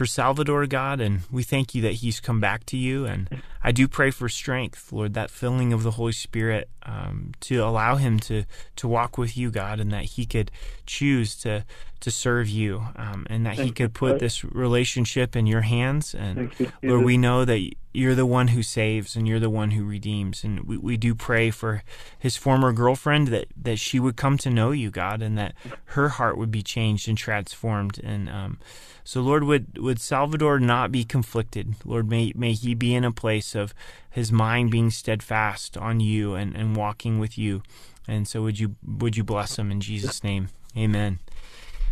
[0.00, 3.04] for Salvador, God, and we thank you that he's come back to you.
[3.04, 7.56] And I do pray for strength, Lord, that filling of the Holy Spirit um, to
[7.62, 8.44] allow him to
[8.76, 10.50] to walk with you, God, and that he could
[10.86, 11.64] choose to
[12.00, 16.14] to serve you, um, and that thank he could put this relationship in your hands.
[16.14, 16.50] And
[16.82, 20.44] Lord, we know that you're the one who saves and you're the one who redeems.
[20.44, 21.82] And we, we do pray for
[22.18, 25.54] his former girlfriend that, that she would come to know you, God, and that
[25.86, 28.00] her heart would be changed and transformed.
[28.02, 28.58] And um,
[29.02, 31.74] so, Lord, would, would Salvador not be conflicted?
[31.84, 33.74] Lord, may, may he be in a place of
[34.10, 37.62] his mind being steadfast on you and, and walking with you.
[38.08, 40.48] And so, would you would you bless him in Jesus' name?
[40.76, 41.20] Amen.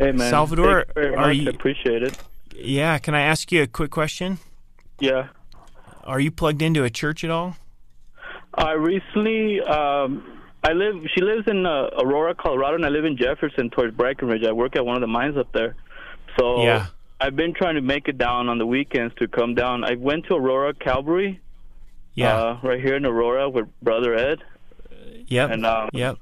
[0.01, 0.29] Amen.
[0.29, 2.17] Salvador, are you appreciate it?
[2.55, 2.97] Yeah.
[2.99, 4.39] Can I ask you a quick question?
[4.99, 5.29] Yeah.
[6.03, 7.55] Are you plugged into a church at all?
[8.53, 9.61] I recently.
[9.61, 10.95] Um, I live.
[11.15, 14.43] She lives in uh, Aurora, Colorado, and I live in Jefferson, towards Breckenridge.
[14.43, 15.75] I work at one of the mines up there.
[16.37, 16.87] So yeah.
[17.21, 19.83] I've been trying to make it down on the weekends to come down.
[19.83, 21.39] I went to Aurora Calvary.
[22.19, 22.37] Yeah.
[22.37, 24.43] Uh, right here in Aurora with Brother Ed.
[25.27, 25.51] Yep.
[25.51, 26.17] And um, yep.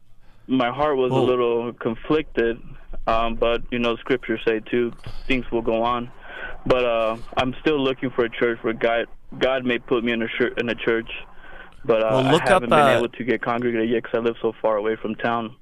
[0.47, 2.61] My heart was a little conflicted,
[3.05, 4.93] um, but you know, scriptures say too,
[5.25, 6.09] things will go on.
[6.65, 9.07] But uh, I'm still looking for a church where God
[9.39, 11.09] God may put me in a sh- in a church,
[11.83, 14.21] but uh, well, I haven't up, been uh, able to get congregated yet because I
[14.21, 15.55] live so far away from town.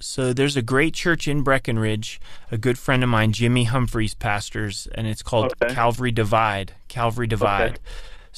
[0.00, 2.20] So there's a great church in Breckenridge.
[2.52, 5.74] A good friend of mine, Jimmy Humphreys, pastors, and it's called okay.
[5.74, 6.74] Calvary Divide.
[6.86, 7.72] Calvary Divide.
[7.72, 7.80] Okay.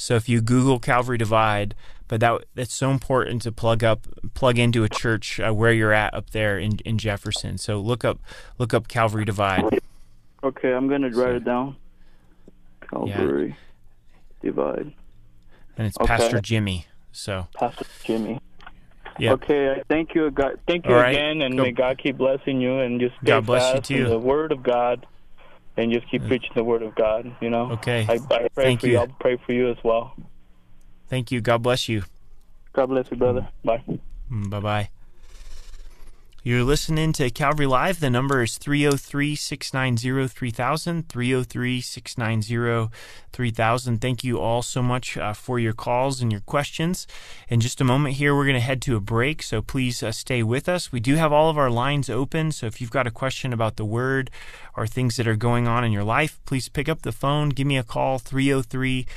[0.01, 1.75] So if you Google Calvary Divide,
[2.07, 5.93] but that that's so important to plug up, plug into a church uh, where you're
[5.93, 7.59] at up there in, in Jefferson.
[7.59, 8.19] So look up
[8.57, 9.79] look up Calvary Divide.
[10.43, 11.75] Okay, I'm gonna write so, it down.
[12.89, 14.49] Calvary yeah.
[14.49, 14.91] Divide.
[15.77, 16.07] And it's okay.
[16.07, 16.87] Pastor Jimmy.
[17.11, 18.41] So Pastor Jimmy.
[19.19, 19.33] Yep.
[19.33, 20.59] Okay, thank you, God.
[20.67, 21.11] Thank you right.
[21.11, 21.63] again, and Go.
[21.63, 24.09] may God keep blessing you, and just stay God bless you too.
[24.09, 25.05] the Word of God,
[25.77, 27.35] and just keep preaching the Word of God.
[27.41, 27.71] You know.
[27.73, 28.05] Okay.
[28.07, 28.97] I, I pray Thank for you.
[28.97, 30.13] I'll pray for you as well.
[31.07, 31.41] Thank you.
[31.41, 32.03] God bless you.
[32.73, 33.47] God bless you, brother.
[33.63, 33.83] Bye.
[34.31, 34.89] Mm, bye bye.
[36.43, 37.99] You're listening to Calvary Live.
[37.99, 41.07] The number is 303 690 3000.
[41.07, 42.91] 303 690
[43.31, 44.01] 3000.
[44.01, 47.05] Thank you all so much uh, for your calls and your questions.
[47.47, 50.11] In just a moment here, we're going to head to a break, so please uh,
[50.11, 50.91] stay with us.
[50.91, 53.75] We do have all of our lines open, so if you've got a question about
[53.75, 54.31] the Word
[54.75, 57.49] or things that are going on in your life, please pick up the phone.
[57.49, 59.07] Give me a call, 303 303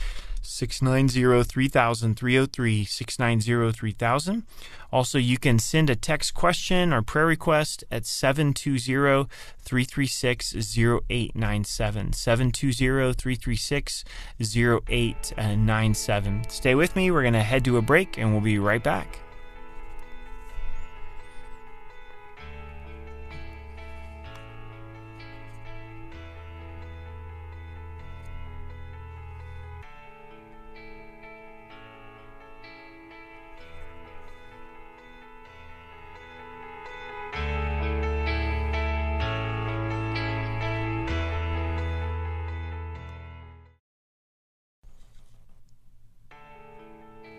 [0.47, 1.43] 690
[3.73, 4.43] 3000.
[4.93, 9.29] Also, you can send a text question or prayer request at 720
[9.59, 12.13] 336 0897.
[12.13, 14.05] 720 336
[14.41, 16.49] 0897.
[16.49, 17.11] Stay with me.
[17.11, 19.24] We're going to head to a break and we'll be right back.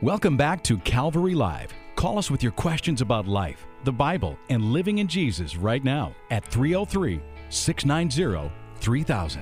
[0.06, 1.74] Welcome back to Calvary Live.
[1.96, 6.13] Call us with your questions about life, the Bible, and living in Jesus right now
[6.30, 9.41] at 303 690 3000.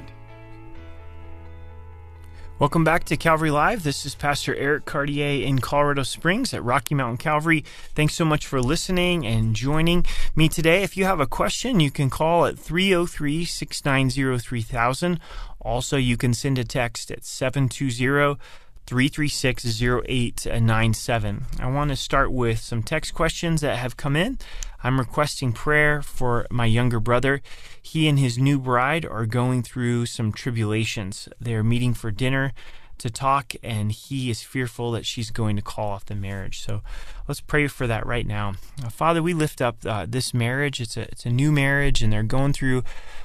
[2.60, 3.84] Welcome back to Calvary Live.
[3.84, 7.66] This is Pastor Eric Cartier in Colorado Springs at Rocky Mountain Calvary.
[7.94, 10.82] Thanks so much for listening and joining me today.
[10.82, 15.20] If you have a question, you can call at 303 690 3000.
[15.60, 18.38] Also, you can send a text at 720
[18.86, 21.46] 336 0897.
[21.60, 24.38] I want to start with some text questions that have come in.
[24.84, 27.42] I'm requesting prayer for my younger brother.
[27.82, 31.30] He and his new bride are going through some tribulations.
[31.40, 32.52] They're meeting for dinner
[32.98, 36.60] to talk, and he is fearful that she's going to call off the marriage.
[36.62, 36.82] So
[37.28, 38.54] let's pray for that right now.
[38.84, 40.82] Uh, Father, we lift up uh, this marriage.
[40.82, 42.84] It's a it's a new marriage, and they're going through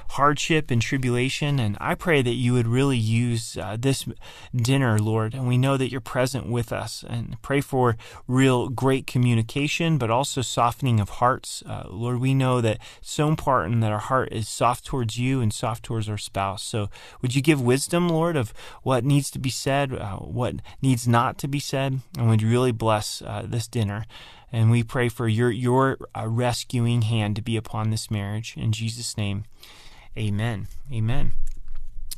[0.09, 1.59] hardship and tribulation.
[1.59, 4.07] And I pray that you would really use uh, this
[4.55, 5.33] dinner, Lord.
[5.33, 7.03] And we know that you're present with us.
[7.07, 7.95] And pray for
[8.27, 11.63] real great communication, but also softening of hearts.
[11.65, 15.41] Uh, Lord, we know that it's so important that our heart is soft towards you
[15.41, 16.63] and soft towards our spouse.
[16.63, 16.89] So
[17.21, 21.37] would you give wisdom, Lord, of what needs to be said, uh, what needs not
[21.39, 23.88] to be said, and would you really bless uh, this dinner?
[24.51, 28.71] And we pray for your your uh, rescuing hand to be upon this marriage in
[28.71, 29.45] Jesus' name.
[30.17, 30.67] Amen.
[30.91, 31.33] Amen.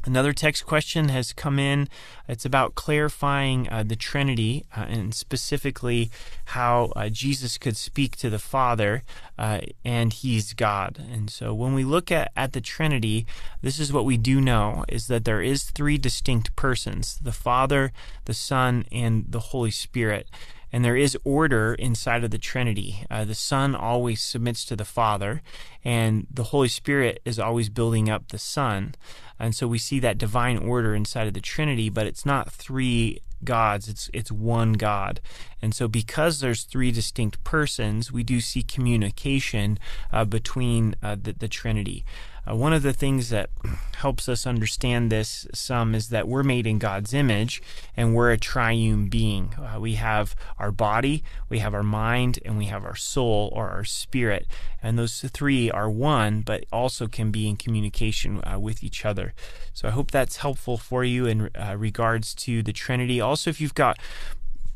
[0.03, 1.87] Another text question has come in.
[2.27, 6.09] It's about clarifying uh, the Trinity uh, and specifically
[6.45, 9.03] how uh, Jesus could speak to the Father
[9.37, 11.05] uh, and He's God.
[11.11, 13.27] And so when we look at, at the Trinity,
[13.61, 17.91] this is what we do know is that there is three distinct persons the Father,
[18.25, 20.27] the Son, and the Holy Spirit
[20.71, 23.05] and there is order inside of the Trinity.
[23.09, 25.41] Uh, the Son always submits to the Father,
[25.83, 28.95] and the Holy Spirit is always building up the Son.
[29.39, 33.19] And so we see that divine order inside of the Trinity, but it's not three
[33.43, 35.19] gods it's it's one god
[35.61, 39.79] and so because there's three distinct persons we do see communication
[40.11, 42.05] uh, between uh, the, the trinity
[42.49, 43.49] uh, one of the things that
[43.97, 47.61] helps us understand this some is that we're made in God's image
[47.95, 49.53] and we're a triune being.
[49.53, 53.69] Uh, we have our body, we have our mind, and we have our soul or
[53.69, 54.47] our spirit.
[54.81, 59.33] And those three are one, but also can be in communication uh, with each other.
[59.73, 63.21] So I hope that's helpful for you in uh, regards to the Trinity.
[63.21, 63.99] Also, if you've got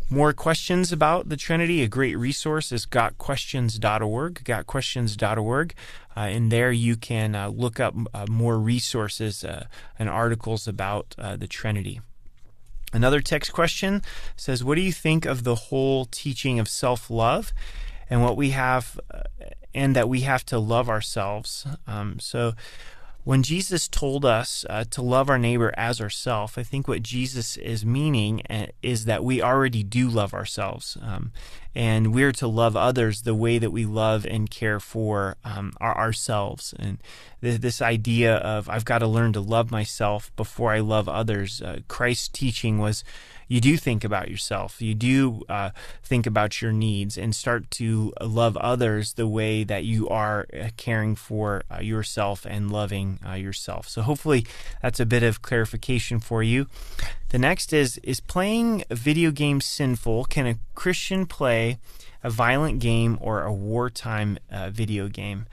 [0.10, 5.74] more questions about the Trinity, a great resource is gotquestions.org, gotquestions.org.
[6.16, 9.44] Uh, and there you can uh, look up uh, more resources
[10.00, 12.00] and articles about the Trinity.
[12.94, 14.02] Another text question
[14.38, 17.52] says, What do you think of the whole teaching of self love
[18.10, 19.00] and what we have,
[19.74, 21.68] and that we have to love ourselves?
[21.88, 22.54] Um, so,
[23.26, 27.58] when Jesus told us uh, to love our neighbor as ourselves, I think what Jesus
[27.58, 30.96] is meaning uh, is that we already do love ourselves.
[31.02, 31.32] Um,
[31.74, 35.98] and we're to love others the way that we love and care for um, our,
[35.98, 36.76] ourselves.
[36.78, 37.00] And
[37.42, 41.64] th- this idea of I've got to learn to love myself before I love others,
[41.64, 43.04] uh, Christ's teaching was
[43.48, 44.82] you do think about yourself.
[44.82, 45.72] You do uh,
[46.04, 50.70] think about your needs and start to love others the way that you are uh,
[50.78, 53.88] caring for uh, yourself and loving uh, yourself.
[53.88, 54.46] So hopefully
[54.82, 56.68] that's a bit of clarification for you.
[57.30, 60.26] The next is is playing video games sinful?
[60.26, 61.78] Can a Christian play
[62.24, 65.46] a violent game or a wartime uh, video game?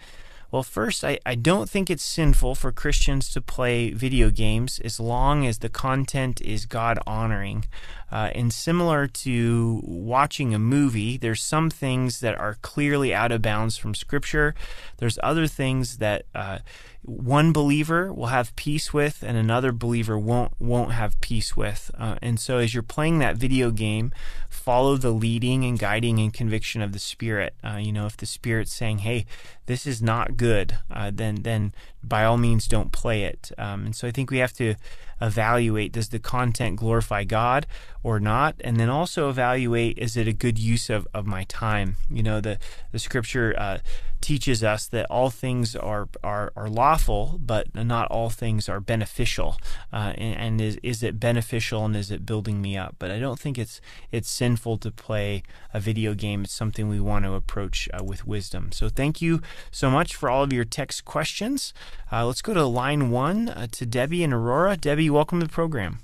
[0.53, 5.01] Well, first, I, I don't think it's sinful for Christians to play video games as
[5.01, 7.65] long as the content is God honoring.
[8.11, 13.41] Uh, and similar to watching a movie, there's some things that are clearly out of
[13.41, 14.55] bounds from Scripture.
[14.99, 16.59] There's other things that uh,
[17.05, 21.91] one believer will have peace with, and another believer won't won't have peace with.
[21.99, 24.13] Uh, and so, as you're playing that video game,
[24.49, 27.55] follow the leading and guiding and conviction of the Spirit.
[27.65, 29.27] Uh, you know, if the Spirit's saying, "Hey,
[29.67, 33.51] this is not good," uh, then then by all means don't play it.
[33.59, 34.77] Um, and so, I think we have to
[35.21, 37.67] evaluate does the content glorify God
[38.05, 41.97] or not, and then also evaluate is it a good use of, of my time.
[42.09, 42.59] You know, the
[42.93, 43.79] the Scripture uh,
[44.23, 49.59] teaches us that all things are are, are lawful, but not all things are beneficial.
[49.93, 52.97] Uh, and, and, is is it beneficial and is it building me up?
[52.99, 53.81] But I don't think it's
[54.11, 55.43] it's sinful to play
[55.75, 56.45] a video game.
[56.45, 58.73] It's something we want to approach uh, with wisdom.
[58.73, 61.75] So thank you so much for all of your text questions.
[62.11, 64.77] Uh, let's go to line one uh, to Debbie and Aurora.
[64.77, 65.99] Debbie, welcome to the program.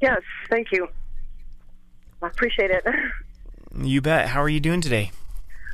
[0.00, 0.88] Yes, thank you.
[2.22, 2.84] I appreciate it.
[3.76, 4.28] You bet.
[4.28, 5.10] How are you doing today?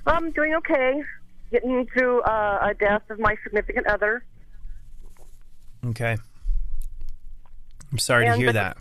[0.06, 1.02] I'm doing okay.
[1.50, 4.24] Getting through uh, a death of my significant other.
[5.84, 6.16] Okay.
[7.90, 8.78] I'm sorry and to hear the, that.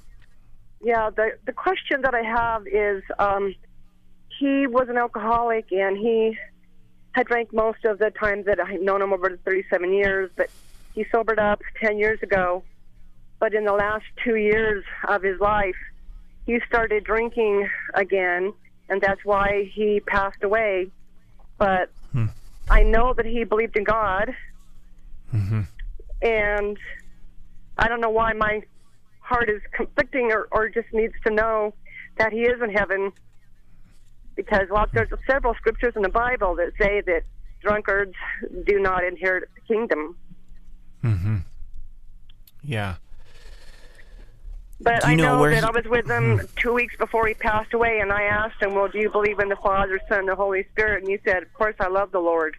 [0.81, 3.55] Yeah, the the question that I have is, um,
[4.37, 6.37] he was an alcoholic and he
[7.11, 10.49] had drank most of the time that I've known him over 37 years, but
[10.93, 12.63] he sobered up 10 years ago
[13.39, 15.75] but in the last two years of his life,
[16.45, 18.53] he started drinking again,
[18.89, 20.89] and that's why he passed away.
[21.57, 21.89] But.
[22.69, 24.33] I know that he believed in God,
[25.33, 25.61] Mm-hmm.
[26.23, 26.77] and
[27.77, 28.63] I don't know why my
[29.19, 31.75] heart is conflicting or, or just needs to know
[32.17, 33.11] that he is in heaven
[34.35, 37.21] because well, there's several scriptures in the Bible that say that
[37.61, 38.15] drunkards
[38.65, 40.17] do not inherit the kingdom.
[41.03, 41.37] Mm-hmm.
[42.63, 42.95] Yeah.
[44.81, 47.33] But you I know know, that he- I was with him two weeks before he
[47.33, 50.27] passed away, and I asked him, "Well, do you believe in the Father, Son, and
[50.29, 52.55] the Holy Spirit?" And he said, "Of course, I love the Lord."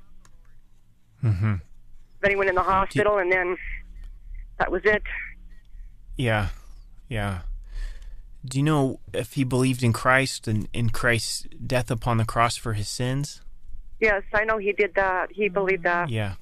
[1.24, 1.54] Mm-hmm.
[2.20, 3.56] Then he went in the hospital, and then
[4.58, 5.02] that was it.
[6.16, 6.48] Yeah.
[7.08, 7.40] Yeah.
[8.44, 12.56] Do you know if he believed in Christ and in Christ's death upon the cross
[12.56, 13.42] for his sins?
[14.00, 15.30] Yes, I know he did that.
[15.32, 16.08] He believed that.
[16.08, 16.34] Yeah.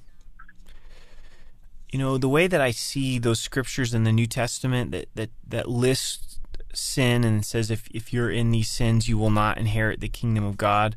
[1.90, 5.30] You know, the way that I see those scriptures in the New Testament that that
[5.46, 6.40] that lists
[6.74, 10.44] sin and says if if you're in these sins you will not inherit the kingdom
[10.44, 10.96] of God.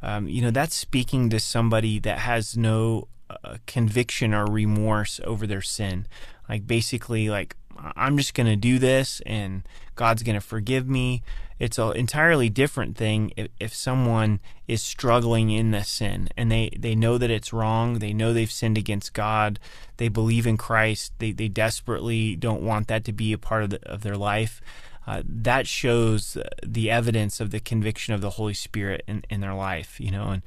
[0.00, 5.46] Um, you know, that's speaking to somebody that has no uh, conviction or remorse over
[5.46, 6.06] their sin.
[6.48, 7.56] Like basically like
[7.96, 9.62] I'm just going to do this and
[9.94, 11.22] God's going to forgive me.
[11.58, 16.70] It's an entirely different thing if, if someone is struggling in the sin and they,
[16.78, 17.98] they know that it's wrong.
[17.98, 19.58] They know they've sinned against God.
[19.96, 21.12] They believe in Christ.
[21.18, 24.60] They, they desperately don't want that to be a part of, the, of their life.
[25.06, 29.54] Uh, that shows the evidence of the conviction of the Holy Spirit in, in their
[29.54, 30.42] life, you know, and,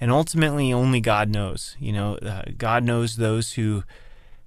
[0.00, 3.84] and ultimately only God knows, you know, uh, God knows those who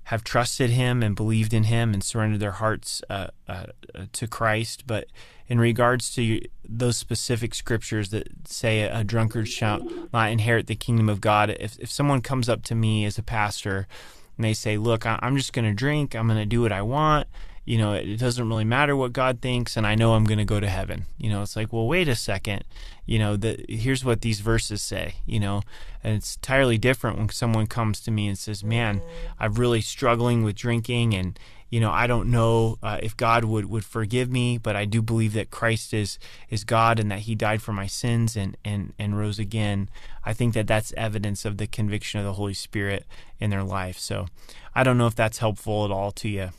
[0.10, 3.68] have trusted him and believed in him and surrendered their hearts uh, uh,
[4.12, 4.86] to Christ.
[4.88, 5.06] But
[5.48, 11.10] in regards to those specific scriptures that say a drunkard shall not inherit the kingdom
[11.10, 13.88] of God, if, if someone comes up to me as a pastor
[14.36, 16.82] and they say, Look, I'm just going to drink, I'm going to do what I
[16.82, 17.28] want.
[17.70, 20.44] You know, it doesn't really matter what God thinks, and I know I'm going to
[20.44, 21.06] go to heaven.
[21.20, 22.64] You know, it's like, well, wait a second.
[23.06, 25.18] You know, the, here's what these verses say.
[25.28, 25.62] You know,
[26.04, 29.04] and it's entirely different when someone comes to me and says, "Man,
[29.40, 31.38] I'm really struggling with drinking, and
[31.70, 35.04] you know, I don't know uh, if God would, would forgive me, but I do
[35.04, 36.18] believe that Christ is
[36.50, 39.92] is God and that He died for my sins and and and rose again."
[40.26, 43.06] I think that that's evidence of the conviction of the Holy Spirit
[43.40, 44.00] in their life.
[44.00, 44.26] So,
[44.74, 46.50] I don't know if that's helpful at all to you.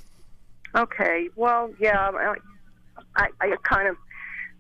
[0.75, 1.29] Okay.
[1.37, 2.35] Well, yeah, I,
[3.17, 3.97] I, I kind of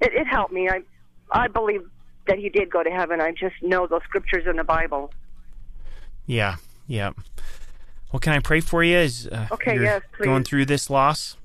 [0.00, 0.68] it, it helped me.
[0.68, 0.82] I
[1.32, 1.82] I believe
[2.26, 3.20] that he did go to heaven.
[3.20, 5.12] I just know those scriptures in the Bible.
[6.26, 6.56] Yeah,
[6.86, 7.10] yeah.
[8.12, 10.24] Well, can I pray for you as uh, Okay, you're yes, please.
[10.24, 11.36] going through this loss?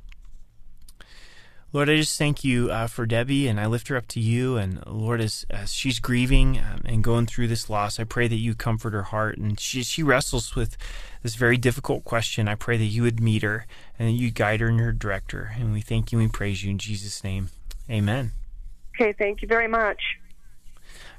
[1.73, 4.55] Lord, I just thank you uh, for Debbie, and I lift her up to you.
[4.55, 8.35] And Lord, as, as she's grieving um, and going through this loss, I pray that
[8.37, 9.37] you comfort her heart.
[9.37, 10.77] And she she wrestles with
[11.21, 12.47] this very difficult question.
[12.47, 13.65] I pray that you would meet her
[13.99, 15.51] and that you guide her and her director.
[15.59, 17.49] And we thank you and we praise you in Jesus' name.
[17.89, 18.31] Amen.
[18.95, 19.13] Okay.
[19.13, 20.01] Thank you very much.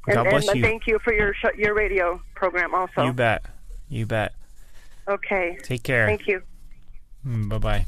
[0.06, 0.62] God and, bless and you.
[0.62, 3.04] thank you for your your radio program also.
[3.04, 3.44] You bet.
[3.88, 4.32] You bet.
[5.08, 5.58] Okay.
[5.62, 6.06] Take care.
[6.06, 6.42] Thank you.
[7.24, 7.86] Bye bye.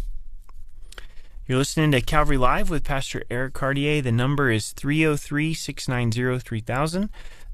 [1.48, 4.02] You're listening to Calvary Live with Pastor Eric Cartier.
[4.02, 7.08] The number is 303 690 3000.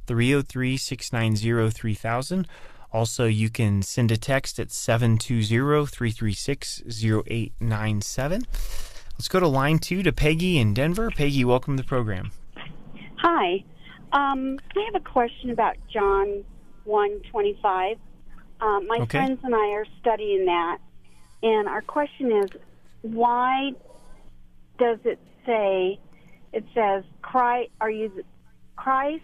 [0.09, 2.49] 303 690 3000.
[2.93, 8.43] Also, you can send a text at 720 336 0897.
[9.13, 11.13] Let's go to line two to Peggy in Denver.
[11.13, 12.33] Peggy, welcome to the program.
[13.19, 13.63] Hi.
[14.13, 16.43] Um, I have a question about John
[16.83, 17.99] 125.
[18.61, 19.19] Um, my Okay.
[19.19, 20.79] friends and I are studying that,
[21.45, 22.51] and our question is
[23.05, 23.73] why
[24.79, 26.01] does it say,
[26.55, 28.25] it says, Christ, are you
[28.77, 29.23] Christ,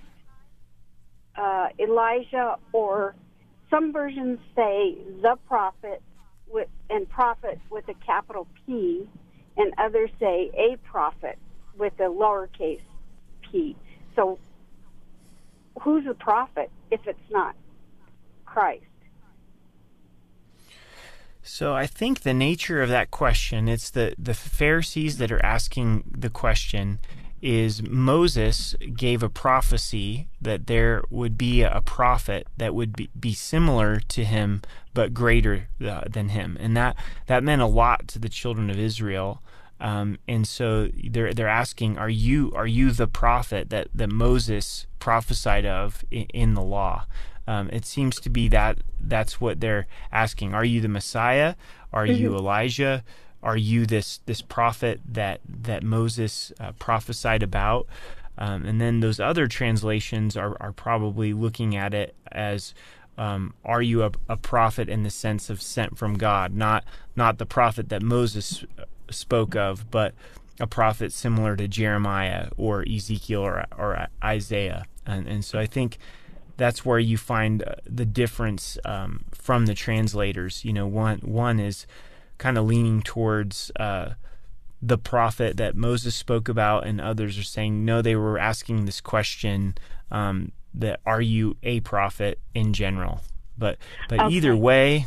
[1.35, 3.15] uh, Elijah, or
[3.71, 6.03] some versions say the prophet
[6.47, 9.09] with, and prophet with a capital P,
[9.57, 11.39] and others say a prophet
[11.79, 12.83] with a lowercase
[13.51, 13.77] p.
[14.15, 14.39] So,
[15.83, 17.57] who's the prophet if it's not
[18.45, 18.85] Christ?
[21.53, 26.05] So I think the nature of that question, it's the, the Pharisees that are asking
[26.09, 27.01] the question,
[27.43, 33.35] is Moses gave a prophecy that there would be a prophet that would be, be
[33.35, 34.63] similar to him
[34.95, 36.97] but greater uh, than him, and that
[37.27, 39.43] that meant a lot to the children of Israel.
[39.81, 44.87] Um, and so they're they're asking, are you are you the prophet that that Moses
[45.01, 47.07] prophesied of in, in the law?
[47.51, 50.55] Um, it seems to be that that's what they're asking.
[50.55, 51.57] Are you the Messiah?
[51.93, 52.39] Are you Mhm.
[52.39, 53.03] Elijah?
[53.43, 57.87] Are you this this prophet that that Moses uh, prophesied about?
[58.39, 62.73] Um, and then those other translations are, are probably looking at it as
[63.19, 66.85] um, are you a, a prophet in the sense of sent from God, not
[67.17, 68.65] not the prophet that Moses
[69.11, 70.15] spoke of, but
[70.61, 74.85] a prophet similar to Jeremiah or Ezekiel or, or Isaiah.
[75.05, 75.99] And, and so I think
[76.61, 80.63] that's where you find uh, the difference um, from the translators.
[80.63, 81.87] You know, one one is
[82.37, 84.11] kind of leaning towards uh,
[84.83, 88.03] the prophet that Moses spoke about, and others are saying no.
[88.03, 89.75] They were asking this question
[90.11, 93.23] um, that are you a prophet in general?
[93.57, 93.79] But
[94.11, 94.35] but okay.
[94.35, 95.07] either way,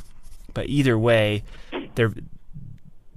[0.55, 1.43] but either way,
[1.93, 2.13] they're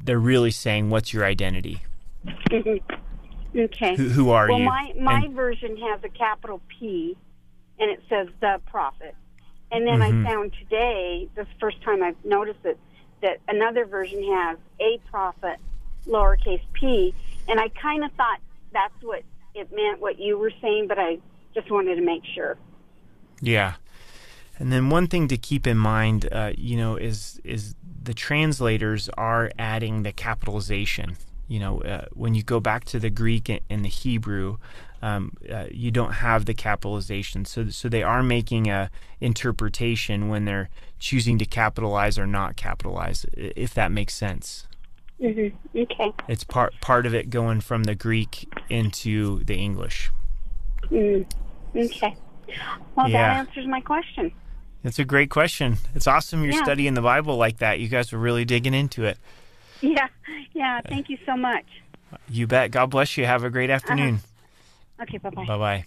[0.05, 1.83] they're really saying what's your identity.
[2.53, 3.97] okay.
[3.97, 4.67] Who, who are well, you?
[4.67, 7.17] Well, my my and, version has a capital P,
[7.79, 9.15] and it says the prophet.
[9.71, 10.27] And then mm-hmm.
[10.27, 12.79] I found today, this first time I've noticed it,
[13.23, 15.59] that another version has a prophet,
[16.07, 17.15] lowercase p,
[17.49, 18.41] and I kind of thought
[18.73, 19.23] that's what
[19.55, 21.19] it meant, what you were saying, but I
[21.55, 22.57] just wanted to make sure.
[23.41, 23.75] Yeah.
[24.59, 29.09] And then one thing to keep in mind, uh, you know, is is the translators
[29.17, 31.17] are adding the capitalization.
[31.49, 34.59] You know, uh, when you go back to the Greek and the Hebrew,
[35.07, 37.45] um, uh, you don't have the capitalization.
[37.45, 38.91] So, so they are making a
[39.21, 44.67] interpretation when they're choosing to capitalize or not capitalize, if that makes sense.
[45.21, 45.79] Mm-hmm.
[45.79, 46.13] Okay.
[46.29, 50.11] It's part part of it going from the Greek into the English.
[50.91, 51.25] Mm.
[51.75, 52.17] Okay.
[52.97, 53.35] Well, yeah.
[53.35, 54.33] that answers my question.
[54.83, 55.79] It's a great question.
[55.95, 56.63] It's awesome you're yeah.
[56.63, 57.81] studying the Bible like that.
[57.81, 59.19] You guys are really digging into it.
[59.81, 60.09] Yeah,
[60.53, 60.81] yeah.
[60.81, 61.65] Thank you so much.
[62.29, 62.71] You bet.
[62.71, 63.25] God bless you.
[63.25, 64.17] Have a great afternoon.
[64.17, 64.33] Uh-huh.
[65.01, 65.45] Okay, bye bye.
[65.45, 65.85] Bye bye.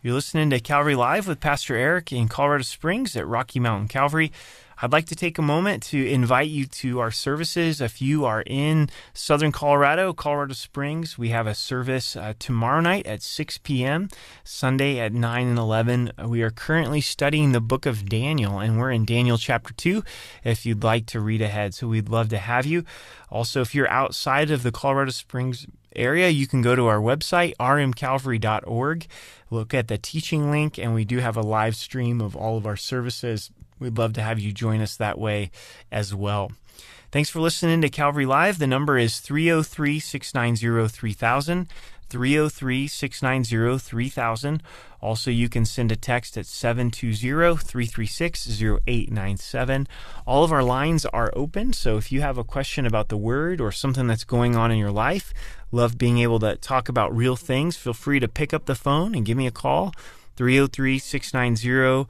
[0.00, 4.32] You're listening to Calvary Live with Pastor Eric in Colorado Springs at Rocky Mountain Calvary.
[4.80, 7.80] I'd like to take a moment to invite you to our services.
[7.80, 13.04] If you are in Southern Colorado, Colorado Springs, we have a service uh, tomorrow night
[13.04, 14.08] at 6 p.m.,
[14.44, 16.12] Sunday at 9 and 11.
[16.26, 20.04] We are currently studying the book of Daniel, and we're in Daniel chapter 2
[20.44, 21.74] if you'd like to read ahead.
[21.74, 22.84] So we'd love to have you.
[23.30, 25.66] Also, if you're outside of the Colorado Springs
[25.96, 29.06] area, you can go to our website, rmcalvary.org,
[29.50, 32.66] look at the teaching link, and we do have a live stream of all of
[32.66, 35.50] our services We'd love to have you join us that way
[35.90, 36.52] as well.
[37.10, 38.58] Thanks for listening to Calvary Live.
[38.58, 41.68] The number is 303 690 3000.
[42.08, 44.62] 303 690 3000.
[45.00, 49.86] Also, you can send a text at 720 336 0897.
[50.26, 53.60] All of our lines are open, so if you have a question about the word
[53.60, 55.32] or something that's going on in your life,
[55.70, 59.14] love being able to talk about real things, feel free to pick up the phone
[59.14, 59.92] and give me a call.
[60.36, 62.08] 303 690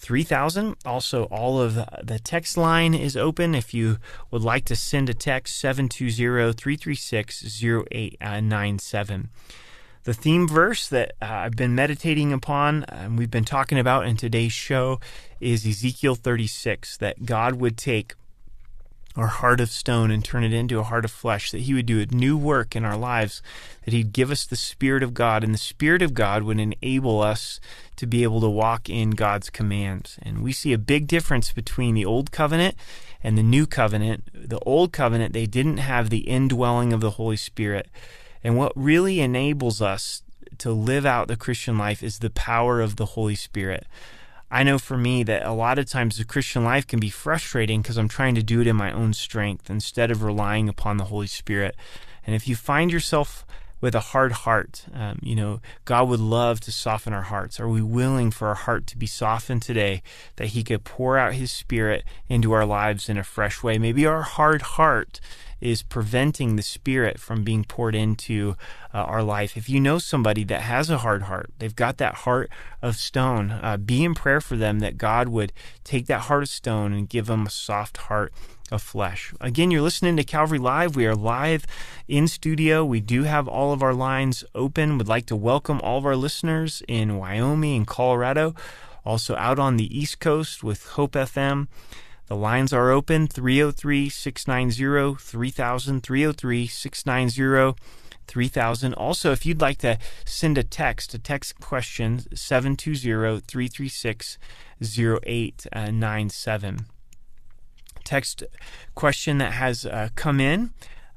[0.00, 0.76] 3000.
[0.84, 3.54] Also, all of the text line is open.
[3.54, 3.98] If you
[4.30, 9.28] would like to send a text, 720 336 0897.
[10.04, 14.16] The theme verse that uh, I've been meditating upon and we've been talking about in
[14.16, 14.98] today's show
[15.40, 18.14] is Ezekiel 36 that God would take
[19.16, 21.86] our heart of stone and turn it into a heart of flesh, that He would
[21.86, 23.42] do a new work in our lives,
[23.84, 27.20] that He'd give us the Spirit of God, and the Spirit of God would enable
[27.20, 27.60] us
[27.96, 30.18] to be able to walk in God's commands.
[30.22, 32.76] And we see a big difference between the Old Covenant
[33.22, 34.28] and the New Covenant.
[34.32, 37.88] The Old Covenant, they didn't have the indwelling of the Holy Spirit.
[38.42, 40.22] And what really enables us
[40.58, 43.86] to live out the Christian life is the power of the Holy Spirit.
[44.50, 47.82] I know for me that a lot of times the Christian life can be frustrating
[47.82, 51.04] because I'm trying to do it in my own strength instead of relying upon the
[51.04, 51.76] Holy Spirit.
[52.26, 53.46] And if you find yourself
[53.80, 57.58] with a hard heart, um, you know, God would love to soften our hearts.
[57.60, 60.02] Are we willing for our heart to be softened today
[60.36, 63.78] that He could pour out His Spirit into our lives in a fresh way?
[63.78, 65.20] Maybe our hard heart
[65.60, 68.56] is preventing the Spirit from being poured into
[68.94, 69.56] uh, our life.
[69.56, 72.50] If you know somebody that has a hard heart, they've got that heart
[72.82, 75.52] of stone, uh, be in prayer for them that God would
[75.84, 78.32] take that heart of stone and give them a soft heart
[78.70, 79.34] of flesh.
[79.40, 80.96] Again, you're listening to Calvary Live.
[80.96, 81.66] We are live
[82.08, 82.84] in studio.
[82.84, 84.98] We do have all of our lines open.
[84.98, 88.54] Would like to welcome all of our listeners in Wyoming and Colorado,
[89.04, 91.68] also out on the East Coast with Hope FM.
[92.30, 97.76] The lines are open 303 690 3000, 303 690
[98.28, 98.94] 3000.
[98.94, 104.38] Also, if you'd like to send a text, a text question 720 336
[104.80, 106.86] 0897.
[108.04, 108.44] Text
[108.94, 110.70] question that has uh, come in.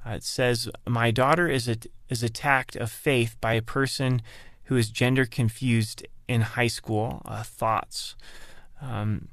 [0.04, 1.76] Uh, it says, My daughter is, a,
[2.10, 4.24] is attacked of faith by a person
[4.64, 7.22] who is gender confused in high school.
[7.26, 8.16] Uh, thoughts?
[8.82, 9.28] Um,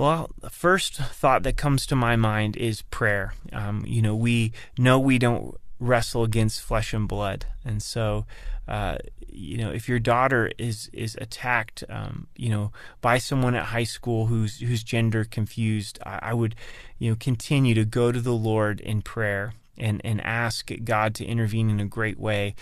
[0.00, 3.34] well, the first thought that comes to my mind is prayer.
[3.52, 7.44] Um, you know, we know we don't wrestle against flesh and blood.
[7.66, 8.24] And so,
[8.66, 8.96] uh,
[9.28, 12.72] you know, if your daughter is is attacked, um, you know,
[13.02, 16.54] by someone at high school who's who's gender confused, I, I would,
[16.98, 21.26] you know, continue to go to the Lord in prayer and and ask God to
[21.26, 22.54] intervene in a great way.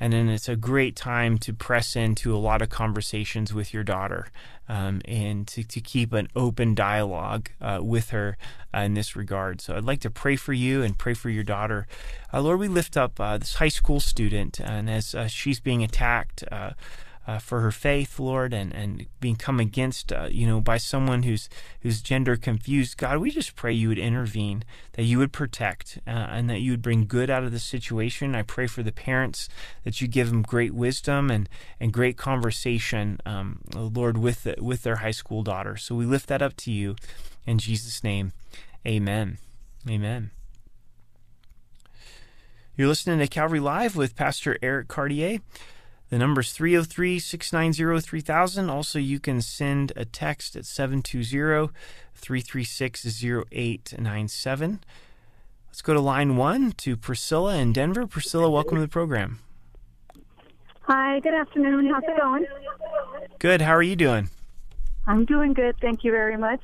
[0.00, 3.84] And then it's a great time to press into a lot of conversations with your
[3.84, 4.28] daughter
[4.68, 8.36] um, and to, to keep an open dialogue uh, with her
[8.74, 9.60] uh, in this regard.
[9.60, 11.86] So I'd like to pray for you and pray for your daughter.
[12.32, 15.84] Uh, Lord, we lift up uh, this high school student, and as uh, she's being
[15.84, 16.44] attacked,
[17.26, 21.22] uh, for her faith, Lord, and, and being come against, uh, you know, by someone
[21.22, 21.48] who's
[21.80, 22.96] who's gender confused.
[22.98, 26.72] God, we just pray you would intervene, that you would protect, uh, and that you
[26.72, 28.34] would bring good out of the situation.
[28.34, 29.48] I pray for the parents
[29.84, 31.48] that you give them great wisdom and
[31.80, 35.76] and great conversation, um, Lord, with the, with their high school daughter.
[35.76, 36.96] So we lift that up to you,
[37.46, 38.32] in Jesus' name,
[38.86, 39.38] Amen,
[39.88, 40.30] Amen.
[42.76, 45.38] You're listening to Calvary Live with Pastor Eric Cartier.
[46.14, 48.70] The number is 303 690 3000.
[48.70, 51.72] Also, you can send a text at 720
[52.14, 54.84] 336 0897.
[55.66, 58.06] Let's go to line one to Priscilla in Denver.
[58.06, 59.40] Priscilla, welcome to the program.
[60.82, 61.90] Hi, good afternoon.
[61.92, 62.46] How's it going?
[63.40, 63.60] Good.
[63.60, 64.30] How are you doing?
[65.08, 65.74] I'm doing good.
[65.80, 66.60] Thank you very much.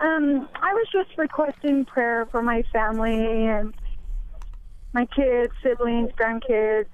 [0.00, 3.72] Um, I was just requesting prayer for my family and
[4.92, 6.88] my kids, siblings, grandkids,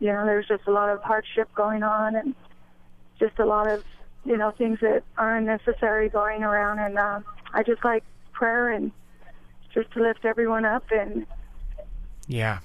[0.00, 2.34] you know, there's just a lot of hardship going on and
[3.18, 3.84] just a lot of,
[4.24, 6.78] you know, things that are unnecessary going around.
[6.78, 7.20] And uh,
[7.52, 8.92] I just like prayer and
[9.74, 11.26] just to lift everyone up and
[12.26, 12.58] yeah,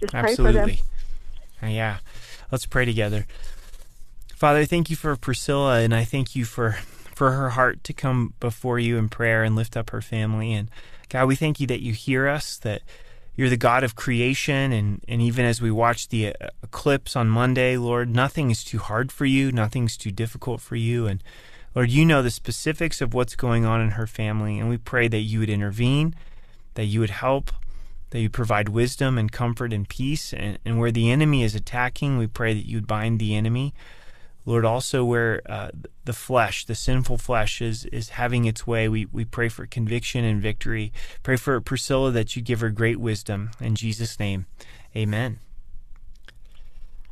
[0.00, 0.62] just absolutely.
[0.62, 0.76] pray
[1.60, 1.70] for them.
[1.70, 1.98] Yeah,
[2.50, 3.26] let's pray together.
[4.34, 6.72] Father, thank you for Priscilla, and I thank you for
[7.14, 10.52] for her heart to come before you in prayer and lift up her family.
[10.52, 10.68] And
[11.08, 12.82] God, we thank you that you hear us, that
[13.34, 14.72] you're the God of creation.
[14.72, 18.78] And, and even as we watch the uh, eclipse on Monday, Lord, nothing is too
[18.78, 21.06] hard for you, nothing's too difficult for you.
[21.06, 21.22] And
[21.74, 24.58] Lord, you know the specifics of what's going on in her family.
[24.58, 26.14] And we pray that you would intervene,
[26.74, 27.50] that you would help,
[28.10, 30.34] that you provide wisdom and comfort and peace.
[30.34, 33.72] And, and where the enemy is attacking, we pray that you'd bind the enemy.
[34.44, 35.70] Lord, also where uh,
[36.04, 40.24] the flesh, the sinful flesh, is is having its way, we, we pray for conviction
[40.24, 40.92] and victory.
[41.22, 43.50] Pray for Priscilla that you give her great wisdom.
[43.60, 44.46] In Jesus' name,
[44.96, 45.38] amen.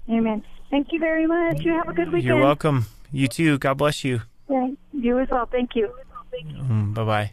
[0.09, 0.43] Amen.
[0.71, 1.61] Thank you very much.
[1.61, 2.25] You have a good weekend.
[2.25, 2.87] You're welcome.
[3.13, 3.59] You too.
[3.59, 4.23] God bless you.
[4.49, 5.47] Yeah, you as well.
[5.47, 5.93] Thank you.
[6.33, 7.33] Mm, bye bye.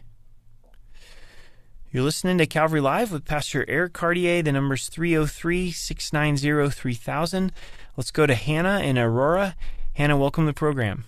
[1.90, 4.42] You're listening to Calvary Live with Pastor Eric Cartier.
[4.42, 7.52] The number's 303 690 3000.
[7.96, 9.56] Let's go to Hannah in Aurora.
[9.98, 11.06] Hannah, welcome to the program.